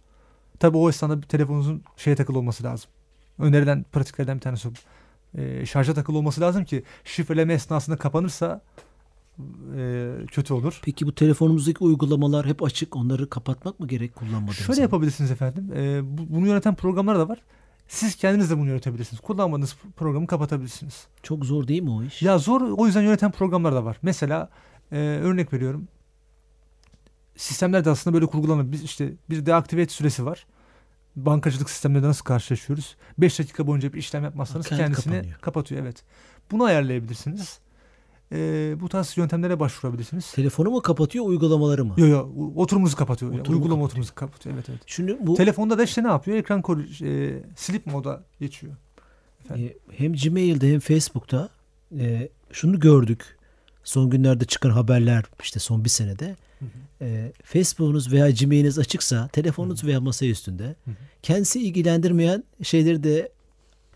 Tabii 0.59 0.77
o 0.77 0.89
esnada 0.89 1.21
telefonunuzun 1.21 1.83
şeye 1.97 2.17
takılı 2.17 2.39
olması 2.39 2.65
lazım. 2.65 2.91
Önerilen 3.39 3.85
pratiklerden 3.93 4.37
bir 4.37 4.41
tanesi 4.43 4.69
o. 4.69 4.73
E, 5.41 5.67
şarja 5.67 5.95
takılı 5.95 6.19
olması 6.19 6.41
lazım 6.41 6.65
ki 6.65 6.83
şifreleme 7.05 7.55
esnasında 7.55 7.97
kapanırsa 7.97 8.61
e, 9.77 10.13
kötü 10.31 10.55
olur. 10.55 10.81
Peki 10.85 11.07
bu 11.07 11.15
telefonumuzdaki 11.15 11.85
uygulamalar 11.85 12.47
hep 12.47 12.63
açık. 12.63 12.97
Onları 12.97 13.31
kapatmak 13.31 13.81
mı 13.81 13.87
gerek 13.89 14.15
kullanmadığımız 14.15 14.57
Şöyle 14.57 14.73
zaman? 14.75 14.83
yapabilirsiniz 14.83 15.31
efendim. 15.31 15.73
E, 15.77 16.01
bu- 16.19 16.35
bunu 16.35 16.47
yöneten 16.47 16.75
programlar 16.75 17.19
da 17.19 17.29
var. 17.29 17.39
Siz 17.89 18.17
kendiniz 18.17 18.51
de 18.51 18.59
bunu 18.59 18.69
yönetebilirsiniz. 18.69 19.21
Kullanmadığınız 19.21 19.77
programı 19.97 20.27
kapatabilirsiniz. 20.27 21.07
Çok 21.23 21.45
zor 21.45 21.69
değil 21.69 21.83
mi 21.83 21.91
o 21.91 22.03
iş? 22.03 22.23
Ya 22.23 22.39
zor 22.39 22.61
o 22.61 22.87
yüzden 22.87 23.03
yöneten 23.03 23.31
programlar 23.33 23.75
da 23.75 23.85
var. 23.85 23.97
Mesela 24.03 24.51
e, 24.93 24.97
örnek 24.99 25.53
veriyorum. 25.53 25.89
Sistemlerde 27.37 27.91
aslında 27.91 28.15
böyle 28.15 28.27
kurgulanır. 28.27 28.73
Biz 28.73 28.83
işte 28.83 29.13
bir 29.31 29.47
deactivate 29.47 29.89
süresi 29.89 30.25
var. 30.27 30.47
Bankacılık 31.17 31.71
sistemlerinde 31.71 32.09
nasıl 32.09 32.25
karşılaşıyoruz? 32.25 32.97
5 33.19 33.39
dakika 33.39 33.67
boyunca 33.67 33.93
bir 33.93 33.99
işlem 33.99 34.25
yapmazsanız 34.25 34.69
Kendi 34.69 34.83
kendisini 34.83 35.15
kapanıyor. 35.15 35.39
kapatıyor. 35.41 35.83
Evet. 35.83 36.03
Bunu 36.51 36.65
ayarlayabilirsiniz. 36.65 37.59
E, 38.33 38.75
bu 38.81 38.89
tarz 38.89 39.17
yöntemlere 39.17 39.61
başvurabilirsiniz. 39.61 40.33
Telefonu 40.33 40.71
mu 40.71 40.83
kapatıyor 40.83 41.25
uygulamaları 41.25 41.85
mı? 41.85 41.95
Yo 41.97 42.07
yo 42.07 42.29
oturumunuzu 42.57 42.97
kapatıyor. 42.97 43.31
Oturumu 43.33 43.53
uygulama 43.53 43.63
kapatıyor. 43.69 43.87
oturumuzu 43.87 44.15
kapatıyor. 44.15 44.55
Evet 44.55 44.69
evet. 44.69 44.81
Şimdi 44.87 45.17
bu 45.21 45.35
Telefonda 45.35 45.79
da 45.79 45.85
işte 45.85 46.03
ne 46.03 46.09
yapıyor? 46.09 46.37
Ekran 46.37 46.61
koru- 46.63 47.05
e, 47.05 47.43
sleep 47.57 47.87
moda 47.87 48.25
geçiyor. 48.41 48.73
Efendim? 49.45 49.73
e, 49.91 49.97
hem 49.97 50.13
Gmail'de 50.13 50.73
hem 50.73 50.81
Facebook'ta 50.81 51.49
e, 51.99 52.29
şunu 52.53 52.81
gördük. 52.81 53.37
Son 53.85 54.11
günlerde 54.11 54.45
çıkan 54.45 54.71
haberler 54.71 55.25
işte 55.43 55.61
son 55.61 55.85
bir 55.85 55.89
senede. 55.91 56.37
E, 57.01 57.33
Facebook'unuz 57.45 58.13
veya 58.13 58.31
Gmail'iniz 58.31 58.79
açıksa 58.79 59.29
telefonunuz 59.29 59.85
veya 59.85 60.01
masa 60.01 60.27
üstünde 60.27 60.65
hı. 60.85 60.91
kendisi 61.23 61.63
ilgilendirmeyen 61.63 62.45
şeyleri 62.63 63.03
de 63.03 63.33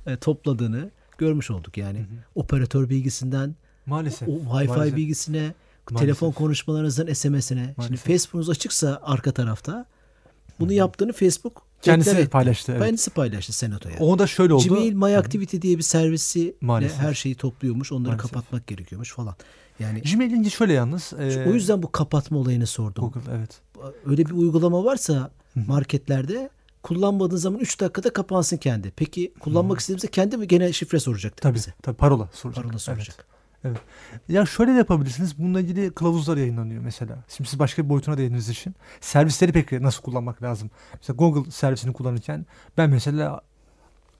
e, 0.07 0.17
topladığını 0.17 0.91
görmüş 1.19 1.51
olduk. 1.51 1.77
Yani 1.77 1.99
Hı 1.99 2.03
hı. 2.03 2.07
operatör 2.35 2.89
bilgisinden 2.89 3.55
Maalesef. 3.87 4.29
o 4.29 4.33
Wi-Fi 4.33 4.69
Maalesef. 4.69 4.97
bilgisine, 4.97 5.41
Maalesef. 5.41 5.99
telefon 6.01 6.33
konuşmalarınızdan 6.33 7.13
SMS'ine. 7.13 7.75
Şimdi. 7.87 7.97
Facebook'unuz 7.97 8.51
açıksa 8.51 9.01
arka 9.03 9.33
tarafta 9.33 9.87
bunu 10.61 10.73
yaptığını 10.73 11.13
Facebook 11.13 11.63
Kendisi 11.83 12.11
etti. 12.11 12.29
paylaştı. 12.31 12.73
Evet. 12.73 12.83
Kendisi 12.85 13.11
paylaştı 13.11 13.53
senatoya. 13.53 13.99
O 13.99 14.19
da 14.19 14.27
şöyle 14.27 14.55
oldu. 14.55 14.65
Gmail 14.69 14.93
My 14.93 15.17
Activity 15.17 15.57
diye 15.61 15.79
bir 15.79 15.83
servisi 15.83 16.55
her 16.99 17.15
şeyi 17.15 17.35
topluyormuş. 17.35 17.93
Onları 17.93 18.09
Maalesef. 18.13 18.31
kapatmak 18.33 18.67
gerekiyormuş 18.67 19.13
falan. 19.13 19.35
Yani 19.79 20.03
Gmail'in 20.03 20.49
şöyle 20.49 20.73
yalnız. 20.73 21.13
e, 21.19 21.45
o 21.49 21.53
yüzden 21.55 21.83
bu 21.83 21.93
kapatma 21.93 22.39
olayını 22.39 22.67
sordum. 22.67 23.05
Google 23.15 23.31
evet. 23.39 23.61
Öyle 24.07 24.27
bir 24.27 24.31
uygulama 24.31 24.85
varsa 24.85 25.31
marketlerde 25.67 26.51
kullanmadığın 26.83 27.37
zaman 27.37 27.61
3 27.61 27.81
dakikada 27.81 28.13
kapansın 28.13 28.57
kendi. 28.57 28.91
Peki 28.97 29.33
kullanmak 29.41 29.81
istediğimizde 29.81 30.07
kendi 30.09 30.37
mi 30.37 30.49
gene 30.49 30.73
şifre 30.73 31.01
soracaktır 31.01 31.43
Tabii, 31.43 31.55
bize? 31.55 31.75
tabii 31.83 31.97
parola 31.97 32.29
soracak. 32.33 32.65
Parola 32.65 32.79
Evet. 32.89 33.09
Soracak. 33.63 33.83
Ya 34.29 34.47
şöyle 34.47 34.73
de 34.73 34.77
yapabilirsiniz. 34.77 35.39
Bununla 35.39 35.61
ilgili 35.61 35.91
kılavuzlar 35.91 36.37
yayınlanıyor 36.37 36.83
mesela. 36.83 37.17
Şimdi 37.29 37.51
siz 37.51 37.59
başka 37.59 37.85
bir 37.85 37.89
boyutuna 37.89 38.19
değindiğiniz 38.19 38.49
için. 38.49 38.75
Servisleri 39.01 39.53
peki 39.53 39.83
nasıl 39.83 40.03
kullanmak 40.03 40.43
lazım? 40.43 40.71
Mesela 40.95 41.17
Google 41.17 41.51
servisini 41.51 41.93
kullanırken 41.93 42.47
ben 42.77 42.91
mesela 42.91 43.41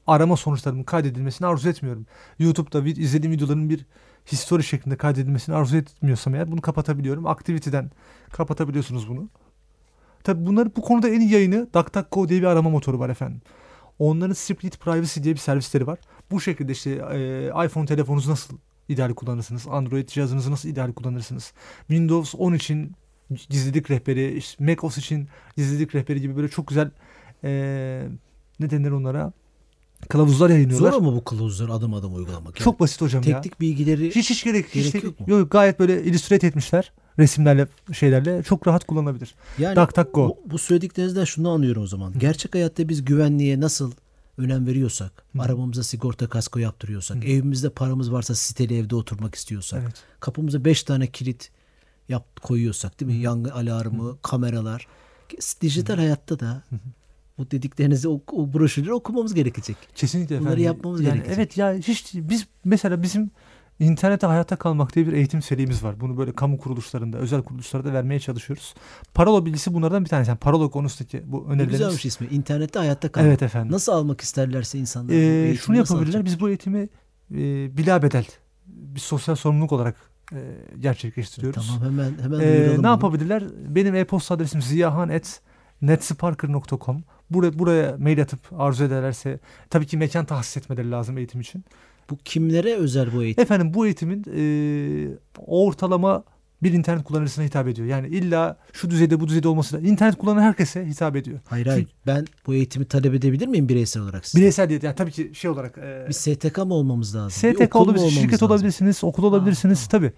arama 0.07 0.37
sonuçlarımın 0.37 0.85
kaydedilmesini 0.85 1.47
arzu 1.49 1.69
etmiyorum. 1.69 2.07
YouTube'da 2.39 2.79
vid- 2.79 3.01
izlediğim 3.01 3.33
videoların 3.33 3.71
bir 3.71 3.87
history 4.33 4.63
şeklinde 4.63 4.97
kaydedilmesini 4.97 5.55
arzu 5.55 5.77
etmiyorsam 5.77 6.35
eğer 6.35 6.53
bunu 6.53 6.61
kapatabiliyorum. 6.61 7.27
Activity'den 7.27 7.91
kapatabiliyorsunuz 8.33 9.09
bunu. 9.09 9.29
Tabii 10.25 10.47
bunları 10.47 10.77
bu 10.77 10.83
konuda 10.83 11.09
en 11.09 11.21
iyi 11.21 11.33
yayını 11.33 11.69
DuckDuckGo 11.75 12.29
diye 12.29 12.41
bir 12.41 12.47
arama 12.47 12.71
motoru 12.71 12.99
var 12.99 13.09
efendim. 13.09 13.43
Onların 13.99 14.33
Split 14.35 14.81
Privacy 14.81 15.23
diye 15.23 15.35
bir 15.35 15.39
servisleri 15.41 15.87
var. 15.87 15.99
Bu 16.31 16.41
şekilde 16.41 16.73
işte 16.73 16.91
e, 16.91 17.67
iPhone 17.67 17.87
telefonunuzu 17.87 18.31
nasıl 18.31 18.57
ideal 18.91 19.15
kullanırsınız? 19.15 19.67
Android 19.69 20.09
cihazınızı 20.09 20.51
nasıl 20.51 20.69
ideal 20.69 20.93
kullanırsınız? 20.93 21.53
Windows 21.79 22.35
10 22.39 22.53
için 22.55 22.93
gizlilik 23.49 23.91
rehberi, 23.91 24.37
işte 24.37 24.65
Mac 24.65 24.79
OS 24.83 24.99
için 24.99 25.29
gizlilik 25.57 25.95
rehberi 25.95 26.21
gibi 26.21 26.37
böyle 26.37 26.49
çok 26.49 26.67
güzel 26.67 26.91
e, 27.45 27.51
ne 28.61 28.71
denir 28.71 28.91
onlara? 28.91 29.33
Kılavuzlar 30.09 30.51
yayınlıyorlar. 30.51 30.91
Zor 30.93 30.99
ama 30.99 31.13
bu 31.15 31.25
kılavuzları 31.25 31.73
adım 31.73 31.95
adım 31.95 32.15
uygulamak. 32.15 32.61
Yani 32.61 32.65
Çok 32.65 32.81
basit 32.81 33.01
hocam 33.01 33.23
ya. 33.27 33.41
teknik 33.41 33.61
bilgileri 33.61 34.15
Hiç 34.15 34.31
hiç 34.31 34.45
gerek, 34.45 34.67
hiç 34.67 34.75
Gerek 34.75 34.93
gerek 34.93 35.05
yok 35.05 35.21
mu? 35.21 35.27
Yok, 35.31 35.51
gayet 35.51 35.81
böyle 35.81 36.03
illustrate 36.03 36.47
etmişler. 36.47 36.93
Resimlerle 37.19 37.67
şeylerle 37.93 38.43
çok 38.43 38.67
rahat 38.67 38.85
kullanılabilir. 38.85 39.35
yani 39.59 39.77
DuckDuckGo. 39.77 40.29
bu, 40.29 40.51
bu 40.51 40.59
söylediklerinizden 40.59 41.25
şunu 41.25 41.51
anlıyorum 41.51 41.83
o 41.83 41.87
zaman. 41.87 42.19
Gerçek 42.19 42.55
hayatta 42.55 42.89
biz 42.89 43.05
güvenliğe 43.05 43.61
nasıl 43.61 43.93
önem 44.41 44.67
veriyorsak, 44.67 45.13
Hı. 45.37 45.43
arabamıza 45.43 45.83
sigorta 45.83 46.29
kasko 46.29 46.59
yaptırıyorsak, 46.59 47.17
Hı. 47.17 47.21
evimizde 47.29 47.71
paramız 47.71 48.13
varsa 48.13 48.35
siteli 48.35 48.79
evde 48.79 48.95
oturmak 48.97 49.35
istiyorsak, 49.35 49.81
Evet. 49.83 49.95
kapımıza 50.21 50.65
5 50.65 50.83
tane 50.83 51.07
kilit 51.07 51.51
yap 52.09 52.41
koyuyorsak 52.43 53.01
değil 53.01 53.13
mi? 53.13 53.19
Yangın 53.19 53.51
alarmı, 53.51 54.19
kameralar. 54.23 54.87
Dijital 55.61 55.97
hayatta 55.97 56.41
da 56.41 56.63
bu 57.39 57.51
dediklerinizi 57.51 58.09
o, 58.09 58.21
o 58.33 58.53
broşürleri 58.53 58.93
okumamız 58.93 59.35
gerekecek. 59.35 59.77
Kesinlikle 59.95 60.41
Bunları 60.41 60.53
efendim. 60.53 60.65
yapmamız 60.65 61.01
yani 61.01 61.15
gerekecek. 61.15 61.39
Evet 61.39 61.57
ya 61.57 61.75
hiç 61.75 62.11
biz 62.15 62.47
mesela 62.65 63.03
bizim 63.03 63.31
internete 63.81 64.27
hayatta 64.27 64.57
kalmak 64.57 64.95
diye 64.95 65.07
bir 65.07 65.13
eğitim 65.13 65.43
serimiz 65.43 65.85
var. 65.85 66.01
Bunu 66.01 66.19
böyle 66.19 66.33
kamu 66.33 66.59
kuruluşlarında, 66.59 67.19
özel 67.19 67.43
kuruluşlarda 67.43 67.93
vermeye 67.93 68.21
çalışıyoruz. 68.21 68.75
Parola 69.15 69.47
bilgisi 69.47 69.75
bunlardan 69.75 70.05
bir 70.05 70.09
tanesi. 70.09 70.29
Yani 70.29 70.39
parola 70.39 70.71
konusundaki 70.71 71.23
bu 71.27 71.37
Ne 71.37 71.43
önerilerimiz. 71.47 71.79
güzelmiş 71.79 72.05
ismi. 72.07 72.27
İnternette 72.27 72.79
hayatta 72.79 73.13
kalmak. 73.13 73.29
Evet 73.29 73.43
efendim. 73.43 73.73
Nasıl 73.73 73.93
almak 73.93 74.21
isterlerse 74.21 74.79
insanlar. 74.79 75.13
Ee, 75.15 75.57
şunu 75.57 75.77
yapabilirler. 75.77 76.25
Biz 76.25 76.41
bu 76.41 76.49
eğitimi 76.49 76.89
e, 77.35 77.77
bilabedel 77.77 78.27
bir 78.67 79.01
sosyal 79.01 79.37
sorumluluk 79.37 79.73
olarak 79.73 79.97
e, 80.33 80.39
gerçekleştiriyoruz. 80.81 81.67
Tamam 81.79 81.93
hemen 81.93 82.13
hemen 82.23 82.41
Ee, 82.41 82.69
ne 82.73 82.79
bunu. 82.79 82.87
yapabilirler? 82.87 83.45
Benim 83.69 83.95
e-posta 83.95 84.35
adresim 84.35 84.63
ziyahan.netsparker.com 84.63 87.03
Buraya, 87.31 87.59
buraya 87.59 87.97
mail 87.99 88.23
atıp 88.23 88.41
arzu 88.59 88.85
ederlerse 88.85 89.39
tabii 89.71 89.87
ki 89.87 89.97
mekan 89.97 90.25
tahsis 90.25 90.57
etmeleri 90.57 90.91
lazım 90.91 91.19
eğitim 91.19 91.41
için. 91.41 91.65
Bu 92.11 92.17
kimlere 92.25 92.75
özel 92.75 93.13
bu 93.15 93.23
eğitim? 93.25 93.43
Efendim 93.43 93.75
bu 93.75 93.87
eğitimin 93.87 94.25
e, 94.37 94.43
ortalama 95.39 96.25
bir 96.63 96.73
internet 96.73 97.05
kullanıcısına 97.05 97.45
hitap 97.45 97.69
ediyor. 97.69 97.89
Yani 97.89 98.09
illa 98.09 98.57
şu 98.73 98.91
düzeyde 98.91 99.21
bu 99.21 99.29
düzeyde 99.29 99.49
olması 99.49 99.77
da 99.77 99.81
internet 99.81 100.17
kullanan 100.19 100.43
herkese 100.43 100.87
hitap 100.87 101.17
ediyor. 101.17 101.41
Hayır 101.45 101.67
hayır. 101.67 101.87
Ben 102.07 102.25
bu 102.47 102.55
eğitimi 102.55 102.85
talep 102.85 103.15
edebilir 103.15 103.47
miyim 103.47 103.69
bireysel 103.69 104.03
olarak 104.03 104.27
size? 104.27 104.41
Bireysel 104.41 104.69
değil 104.69 104.83
yani 104.83 104.95
tabii 104.95 105.11
ki 105.13 105.31
şey 105.35 105.51
olarak 105.51 105.79
e, 105.79 106.05
Bir 106.09 106.13
STK 106.13 106.59
mı 106.59 106.75
olmamız 106.75 107.17
lazım? 107.17 107.31
STK 107.31 107.61
okul 107.61 107.79
mu 107.79 107.85
olabilir, 107.85 107.99
olmamız 107.99 108.15
şirket 108.15 108.33
lazım? 108.33 108.49
olabilirsiniz, 108.51 109.05
okul 109.05 109.25
olabilirsiniz 109.25 109.87
tabii. 109.87 110.13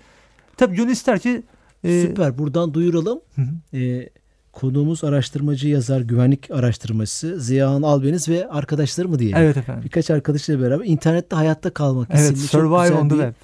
Tabii 0.57 0.77
gönül 0.77 0.91
ister 0.91 1.19
ki 1.19 1.43
e, 1.85 2.03
Süper. 2.03 2.39
Buradan 2.39 2.75
duyuralım. 2.75 3.21
Hı 3.35 3.43
hı. 3.43 3.79
Ee, 3.79 4.09
konuğumuz 4.53 5.05
araştırmacı 5.05 5.69
yazar, 5.69 6.01
güvenlik 6.01 6.51
araştırmacısı 6.51 7.41
Ziyahan 7.41 7.83
Albeniz 7.83 8.29
ve 8.29 8.49
arkadaşları 8.49 9.09
mı 9.09 9.19
diyelim? 9.19 9.37
Evet 9.39 9.57
efendim. 9.57 9.85
Birkaç 9.85 10.11
arkadaşıyla 10.11 10.61
beraber 10.63 10.85
internette 10.85 11.37
hayatta 11.37 11.71
kalmak 11.71 12.09
Evet, 12.11 12.21
isimli 12.23 12.39
Survive 12.49 12.93
on 12.95 13.09
the 13.09 13.15
bir 13.15 13.21
Web. 13.21 13.35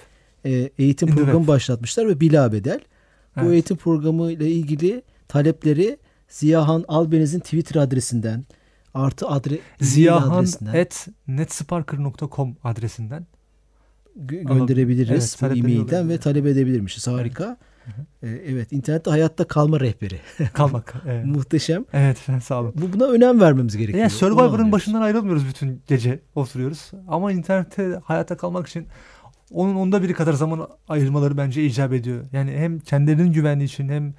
e, 0.52 0.70
eğitim 0.78 1.08
In 1.08 1.12
programı 1.14 1.46
başlatmışlar 1.46 2.08
ve 2.08 2.20
bilabedel. 2.20 2.80
Bu 3.36 3.40
Evet. 3.40 3.52
eğitim 3.52 3.76
programı 3.76 4.32
ile 4.32 4.50
ilgili 4.50 5.02
talepleri 5.28 5.98
Ziyahan 6.28 6.84
Albeniz'in 6.88 7.40
Twitter 7.40 7.80
adresinden 7.80 8.44
artı 8.94 9.28
adre 9.28 9.58
Ziyahan 9.80 10.30
adresinden 10.38 10.80
at 10.80 11.08
netsparker.com 11.28 12.56
adresinden. 12.64 13.26
gönderebiliriz 14.16 15.36
Evet, 15.42 15.54
bu 15.54 15.58
e-mailden 15.58 16.08
ve 16.08 16.18
talep 16.18 16.46
edebilirmişiz. 16.46 17.06
Harika. 17.06 17.56
Ee, 18.22 18.28
Evet, 18.28 18.72
internette 18.72 19.10
hayatta 19.10 19.44
kalma 19.44 19.80
rehberi. 19.80 20.20
Kalmak. 20.52 20.94
evet. 21.08 21.24
Muhteşem. 21.24 21.84
evet 21.92 22.16
efendim 22.16 22.42
sağ 22.46 22.60
olun. 22.60 22.74
Bu 22.76 22.92
buna 22.92 23.04
önem 23.04 23.40
vermemiz 23.40 23.76
gerekiyor. 23.76 23.98
Yani 23.98 24.10
Survivor'ın 24.10 24.72
başından 24.72 25.02
ayrılmıyoruz 25.02 25.48
bütün 25.48 25.82
gece 25.86 26.20
oturuyoruz. 26.34 26.90
Ama 27.08 27.32
internette 27.32 28.00
hayatta 28.04 28.36
kalmak 28.36 28.66
için 28.66 28.86
onun 29.52 29.74
onda 29.74 30.02
biri 30.02 30.14
kadar 30.14 30.32
zaman 30.32 30.68
ayırmaları 30.88 31.36
bence 31.36 31.64
icap 31.64 31.92
ediyor. 31.92 32.24
Yani 32.32 32.52
hem 32.52 32.78
kendilerinin 32.78 33.32
güvenliği 33.32 33.68
için 33.68 33.88
hem 33.88 34.14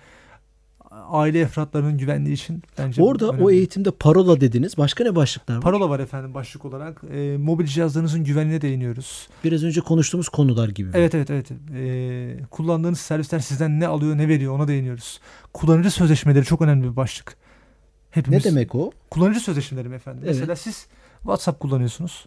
aile 1.09 1.39
efratlarının 1.39 1.97
güvenliği 1.97 2.35
için 2.35 2.63
bence 2.77 3.03
Orada 3.03 3.29
o 3.29 3.51
eğitimde 3.51 3.91
parola 3.91 4.41
dediniz. 4.41 4.77
Başka 4.77 5.03
ne 5.03 5.15
başlıklar 5.15 5.55
var? 5.55 5.61
Parola 5.61 5.89
var 5.89 5.99
efendim 5.99 6.33
başlık 6.33 6.65
olarak. 6.65 7.01
Ee, 7.13 7.37
mobil 7.37 7.65
cihazlarınızın 7.65 8.23
güvenliğine 8.23 8.61
değiniyoruz. 8.61 9.27
Biraz 9.43 9.63
önce 9.63 9.81
konuştuğumuz 9.81 10.29
konular 10.29 10.69
gibi. 10.69 10.89
Evet 10.93 11.15
evet 11.15 11.31
evet. 11.31 11.51
Ee, 11.75 12.43
kullandığınız 12.51 12.99
servisler 12.99 13.39
sizden 13.39 13.79
ne 13.79 13.87
alıyor 13.87 14.17
ne 14.17 14.27
veriyor 14.27 14.55
ona 14.55 14.67
değiniyoruz. 14.67 15.19
Kullanıcı 15.53 15.91
sözleşmeleri 15.91 16.45
çok 16.45 16.61
önemli 16.61 16.91
bir 16.91 16.95
başlık. 16.95 17.27
Ne 17.27 18.21
Hepimiz 18.21 18.43
demek 18.43 18.75
o? 18.75 18.91
Kullanıcı 19.09 19.39
sözleşmeleri 19.39 19.93
efendim? 19.93 20.21
Evet. 20.25 20.35
Mesela 20.35 20.55
siz 20.55 20.87
WhatsApp 21.21 21.59
kullanıyorsunuz. 21.59 22.25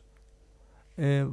Ee, 0.98 1.24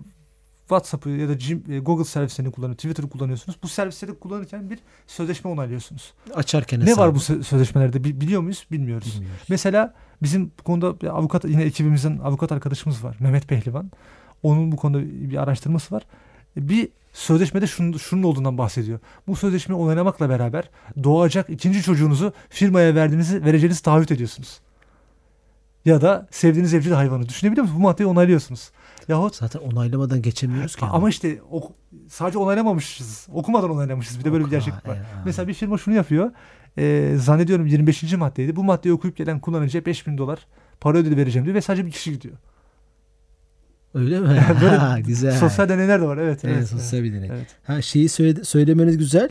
WhatsApp'ı 0.69 1.09
ya 1.09 1.29
da 1.29 1.33
e, 1.73 1.79
Google 1.79 2.03
servislerini 2.05 2.51
kullanıyor, 2.51 2.75
Twitter'ı 2.75 3.09
kullanıyorsunuz. 3.09 3.57
Bu 3.63 3.67
servisleri 3.67 4.19
kullanırken 4.19 4.69
bir 4.69 4.79
sözleşme 5.07 5.49
onaylıyorsunuz. 5.51 6.13
Açarken 6.35 6.79
Ne 6.79 6.83
hesabı. 6.85 7.01
var 7.01 7.15
bu 7.15 7.19
sö- 7.19 7.43
sözleşmelerde 7.43 8.03
Bi- 8.03 8.21
biliyor 8.21 8.41
muyuz? 8.41 8.65
Bilmiyoruz. 8.71 9.13
Bilmiyoruz. 9.15 9.41
Mesela 9.49 9.93
bizim 10.23 10.51
bu 10.59 10.63
konuda 10.63 11.11
avukat 11.13 11.45
yine 11.45 11.63
ekibimizin 11.63 12.17
avukat 12.19 12.51
arkadaşımız 12.51 13.03
var. 13.03 13.15
Mehmet 13.19 13.47
Pehlivan. 13.47 13.91
Onun 14.43 14.71
bu 14.71 14.75
konuda 14.75 15.01
bir 15.31 15.37
araştırması 15.37 15.95
var. 15.95 16.03
Bir 16.57 16.89
sözleşmede 17.13 17.67
şunun, 17.67 17.97
şunun 17.97 18.23
olduğundan 18.23 18.57
bahsediyor. 18.57 18.99
Bu 19.27 19.35
sözleşmeyi 19.35 19.81
onaylamakla 19.81 20.29
beraber 20.29 20.69
doğacak 21.03 21.49
ikinci 21.49 21.81
çocuğunuzu 21.81 22.33
firmaya 22.49 22.95
verdiğinizi 22.95 23.45
vereceğinizi 23.45 23.83
taahhüt 23.83 24.11
ediyorsunuz. 24.11 24.59
Ya 25.85 26.01
da 26.01 26.27
sevdiğiniz 26.31 26.73
evcil 26.73 26.91
hayvanı 26.91 27.29
düşünebiliyor 27.29 27.63
musunuz? 27.63 27.79
Bu 27.79 27.83
maddeyi 27.83 28.07
onaylıyorsunuz. 28.07 28.71
Yahut 29.09 29.35
Zaten 29.35 29.59
onaylamadan 29.59 30.21
geçemiyoruz 30.21 30.75
ki. 30.75 30.85
ama 30.85 31.09
işte 31.09 31.39
ok- 31.51 31.71
sadece 32.09 32.37
onaylamamışız. 32.37 33.27
Okumadan 33.33 33.69
onaylamışız. 33.69 34.19
Bir 34.19 34.23
de 34.23 34.31
böyle 34.31 34.39
bir 34.43 34.47
Oka, 34.47 34.55
gerçeklik 34.55 34.87
var. 34.87 34.95
e, 34.95 35.01
Mesela 35.25 35.47
bir 35.47 35.53
firma 35.53 35.77
şunu 35.77 35.95
yapıyor. 35.95 36.31
Ee, 36.77 37.15
zannediyorum 37.19 37.65
25. 37.67 38.13
maddeydi. 38.17 38.55
Bu 38.55 38.63
maddeyi 38.63 38.93
okuyup 38.93 39.17
gelen 39.17 39.39
kullanıcıya 39.39 39.85
5000 39.85 40.17
dolar 40.17 40.47
para 40.81 40.97
ödülü 40.97 41.17
vereceğim 41.17 41.45
diyor 41.45 41.55
ve 41.55 41.61
sadece 41.61 41.85
bir 41.85 41.91
kişi 41.91 42.11
gidiyor. 42.11 42.35
Öyle 43.93 44.19
mi? 44.19 44.27
Böyle 44.61 44.75
Ha, 44.75 44.99
güzel. 44.99 45.31
Sosyal 45.37 45.69
deneyler 45.69 46.01
de 46.01 46.05
var. 46.05 46.17
Evet. 46.17 46.45
Evet, 46.45 46.55
evet, 46.57 46.67
sosyal 46.67 47.03
bir 47.03 47.13
deney. 47.13 47.29
evet. 47.33 47.47
Ha, 47.67 47.81
şeyi 47.81 48.09
söyle, 48.09 48.43
söylemeniz 48.43 48.97
güzel. 48.97 49.29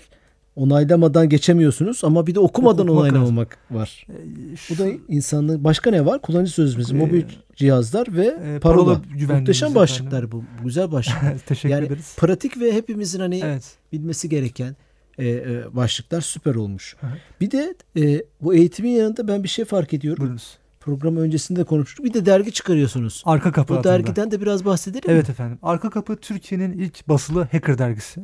Onaylamadan 0.58 1.28
geçemiyorsunuz 1.28 2.04
ama 2.04 2.26
bir 2.26 2.34
de 2.34 2.40
okumadan 2.40 2.88
Okumak 2.88 3.00
onaylamamak 3.00 3.58
var. 3.70 4.06
Ee, 4.10 4.52
Bu 4.52 4.56
şu- 4.56 4.78
da 4.78 4.86
insanlık. 5.08 5.64
Başka 5.64 5.90
ne 5.90 6.06
var? 6.06 6.22
Kullanıcı 6.22 6.52
sözleşmesi, 6.52 6.94
Ee, 6.94 6.98
mobil 6.98 7.22
cihazlar 7.56 8.16
ve 8.16 8.26
e, 8.26 8.58
parola. 8.60 8.84
parola 8.84 9.02
Muhteşem 9.38 9.66
efendim. 9.66 9.74
başlıklar 9.74 10.32
bu. 10.32 10.44
Güzel 10.64 10.92
başlıklar. 10.92 11.38
Teşekkür 11.46 11.68
yani 11.68 11.86
ederiz. 11.86 12.16
pratik 12.18 12.60
ve 12.60 12.72
hepimizin 12.72 13.20
hani 13.20 13.40
Evet. 13.44 13.76
bilmesi 13.92 14.28
gereken 14.28 14.76
e, 15.18 15.28
e, 15.28 15.76
başlıklar 15.76 16.20
süper 16.20 16.54
olmuş. 16.54 16.96
Hı. 17.00 17.06
Bir 17.40 17.50
de 17.50 17.74
e, 17.96 18.22
bu 18.40 18.54
eğitimin 18.54 18.90
yanında 18.90 19.28
ben 19.28 19.42
bir 19.42 19.48
şey 19.48 19.64
fark 19.64 19.94
ediyorum. 19.94 20.20
Buyurunuz. 20.20 20.58
Program 20.80 21.16
öncesinde 21.16 21.64
konuştuk. 21.64 22.04
Bir 22.04 22.14
de 22.14 22.26
dergi 22.26 22.52
çıkarıyorsunuz. 22.52 23.22
Arka 23.26 23.52
kapı 23.52 23.76
Bu 23.78 23.84
dergiden 23.84 24.30
de 24.30 24.40
biraz 24.40 24.64
bahsedelim 24.64 25.10
mi? 25.10 25.14
Evet 25.14 25.30
efendim. 25.30 25.58
Arka 25.62 25.90
kapı 25.90 26.16
Türkiye'nin 26.16 26.72
ilk 26.78 27.08
basılı 27.08 27.48
hacker 27.52 27.78
dergisi. 27.78 28.20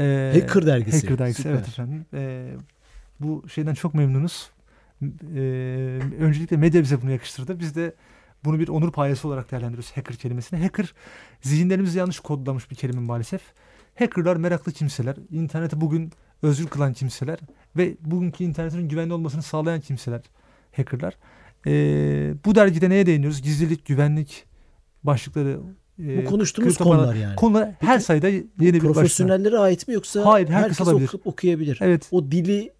Ee, 0.00 0.40
Hacker 0.40 0.66
dergisi. 0.66 1.00
Hacker 1.00 1.18
dergisi 1.18 1.42
Süper. 1.42 1.54
evet 1.54 1.68
efendim. 1.68 2.06
Ee, 2.14 2.52
bu 3.20 3.48
şeyden 3.48 3.74
çok 3.74 3.94
memnunuz. 3.94 4.50
Ee, 5.02 5.38
öncelikle 6.20 6.56
medya 6.56 6.82
bize 6.82 7.02
bunu 7.02 7.10
yakıştırdı. 7.10 7.60
Biz 7.60 7.76
de 7.76 7.94
bunu 8.44 8.58
bir 8.58 8.68
onur 8.68 8.92
payesi 8.92 9.26
olarak 9.26 9.50
değerlendiriyoruz 9.50 9.96
hacker 9.96 10.16
kelimesini. 10.16 10.60
Hacker 10.60 10.94
zihinlerimizi 11.40 11.98
yanlış 11.98 12.20
kodlamış 12.20 12.70
bir 12.70 12.76
kelime 12.76 13.00
maalesef. 13.00 13.40
Hackerlar 13.98 14.36
meraklı 14.36 14.72
kimseler. 14.72 15.16
İnterneti 15.30 15.80
bugün 15.80 16.12
özgür 16.42 16.66
kılan 16.66 16.92
kimseler 16.92 17.38
ve 17.76 17.96
bugünkü 18.00 18.44
internetin 18.44 18.88
güvenli 18.88 19.12
olmasını 19.12 19.42
sağlayan 19.42 19.80
kimseler 19.80 20.22
hackerlar. 20.76 21.14
Ee, 21.66 22.34
bu 22.44 22.54
dergide 22.54 22.90
neye 22.90 23.06
değiniyoruz? 23.06 23.42
Gizlilik, 23.42 23.86
güvenlik 23.86 24.44
başlıkları. 25.02 25.60
E, 26.06 26.16
Bu 26.26 26.30
konuştuğumuz 26.30 26.76
konular 26.78 27.14
yani. 27.14 27.36
Konular 27.36 27.68
her 27.80 27.92
Peki, 27.94 28.04
sayıda 28.04 28.28
yeni 28.28 28.44
bir 28.60 28.72
başlık. 28.80 28.94
Profesyonellere 28.94 29.58
ait 29.58 29.88
mi 29.88 29.94
yoksa 29.94 30.24
Hayır, 30.26 30.48
herkes 30.48 30.62
herkes 30.80 30.88
alabilir. 30.88 31.08
oku- 31.08 31.20
okuyabilir? 31.24 31.78
Evet. 31.82 32.08
O 32.10 32.30
dili 32.30 32.72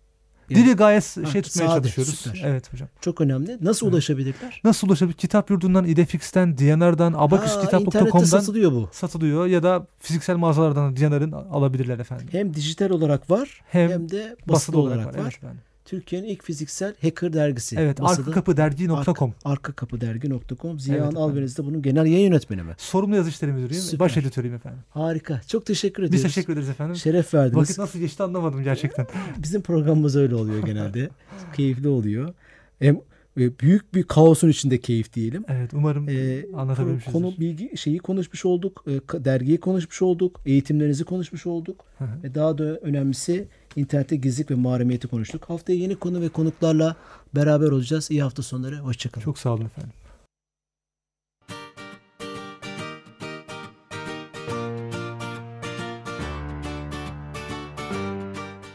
yani 0.51 0.65
Dili 0.65 0.73
gayet 0.75 1.05
şey 1.05 1.25
Ha, 1.25 1.31
tutmaya 1.31 1.69
sade, 1.69 1.75
çalışıyoruz. 1.81 2.15
süper. 2.19 2.43
Evet 2.45 2.73
hocam. 2.73 2.89
çok 3.01 3.21
önemli. 3.21 3.59
Nasıl 3.61 3.87
Evet. 3.87 3.95
ulaşabilirler? 3.95 4.61
Nasıl 4.65 4.89
ulaşabilir? 4.89 5.17
Kitap 5.17 5.51
yurdundan, 5.51 5.85
idefix'ten, 5.85 6.59
Diyanar'dan, 6.59 7.13
abakuskitap.com'dan 7.17 8.25
satılıyor 8.25 8.73
bu. 8.73 8.89
satılıyor 8.93 9.47
ya 9.47 9.63
da 9.63 9.87
fiziksel 9.99 10.37
mağazalardan 10.37 10.97
Diyanar'ın 10.97 11.33
alabilirler 11.33 11.99
efendim. 11.99 12.27
Hem 12.33 12.55
dijital 12.55 12.91
olarak 12.91 13.31
var 13.31 13.61
hem, 13.71 13.91
Hem 13.91 14.11
de 14.11 14.37
basılı, 14.47 14.53
Basılı 14.55 14.79
olarak, 14.81 15.07
var. 15.07 15.15
Evet, 15.23 15.35
efendim. 15.35 15.61
Türkiye'nin 15.89 16.29
ilk 16.29 16.45
fiziksel 16.45 16.95
hacker 17.03 17.33
dergisi. 17.33 17.77
evet 17.79 18.01
Basılı 18.01 18.25
arkakapıdergi.com 18.25 19.35
arkakapıdergi.com. 19.45 20.79
Ziya 20.81 20.97
Evet 20.97 21.05
Han 21.07 21.13
efendim. 21.13 21.31
Alveniz 21.31 21.59
de 21.59 21.65
bunun 21.65 21.83
genel 21.83 22.07
yayın 22.07 22.31
yönetmeni 22.31 22.63
mi? 22.63 22.73
Sorumlu 22.79 23.17
yazı 23.17 23.29
işleri 23.31 23.53
müdürüyüm. 23.53 23.83
Süper. 23.83 24.01
Baş 24.01 24.17
editörüyüm 24.17 24.57
efendim. 24.57 24.79
Harika. 24.91 25.41
Çok 25.47 25.67
teşekkür 25.67 26.03
Biz 26.03 26.09
ediyoruz. 26.09 26.35
teşekkür 26.35 26.53
ederiz 26.53 26.69
efendim. 26.69 26.97
Şeref 26.97 27.35
verdiniz. 27.35 27.57
Vakit 27.57 27.79
nasıl 27.79 27.99
geçti 27.99 28.23
anlamadım 28.23 28.63
gerçekten. 28.65 29.07
Bizim 29.39 29.63
programımız 29.63 30.17
öyle 30.17 30.35
oluyor 30.35 30.67
genelde. 30.67 31.09
Keyifli 31.57 31.89
oluyor. 31.89 32.35
Hem 32.79 33.01
büyük 33.39 33.95
bir 33.95 34.03
kaosun 34.03 34.49
içinde 34.49 34.79
keyif 34.81 35.13
diyelim. 35.13 35.45
Evet 35.49 35.71
umarım 35.75 36.09
Ee, 36.09 36.45
anlatabilmişizdir. 36.57 37.13
konu 37.13 37.35
bilgi 37.41 37.77
şeyi 37.77 37.99
konuşmuş 37.99 38.45
olduk, 38.45 38.85
e, 38.87 39.25
dergiyi 39.25 39.61
konuşmuş 39.61 40.03
olduk, 40.03 40.41
eğitimlerinizi 40.47 41.05
konuşmuş 41.05 41.47
olduk 41.47 41.85
Hı 41.99 42.05
hı. 42.05 42.23
ve 42.23 42.35
daha 42.35 42.59
da 42.59 42.65
önemlisi 42.65 43.49
internette 43.77 44.17
gizlilik 44.17 44.51
ve 44.51 44.55
mahremiyeti 44.55 45.09
konuştuk. 45.09 45.45
Haftaya 45.51 45.79
yeni 45.79 45.97
konu 45.97 46.21
ve 46.21 46.29
konuklarla 46.29 46.97
beraber 47.35 47.67
olacağız. 47.71 48.11
İyi 48.11 48.23
hafta 48.23 48.43
sonları. 48.43 48.77
Hoşçakalın. 48.79 49.25
Çok 49.25 49.39
sağ 49.39 49.51
olun 49.55 49.65
efendim. 49.65 49.93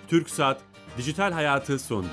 Türk 0.07 0.29
Saat 0.29 0.61
Dijital 0.97 1.31
Hayatı 1.31 1.79
sondu. 1.79 2.07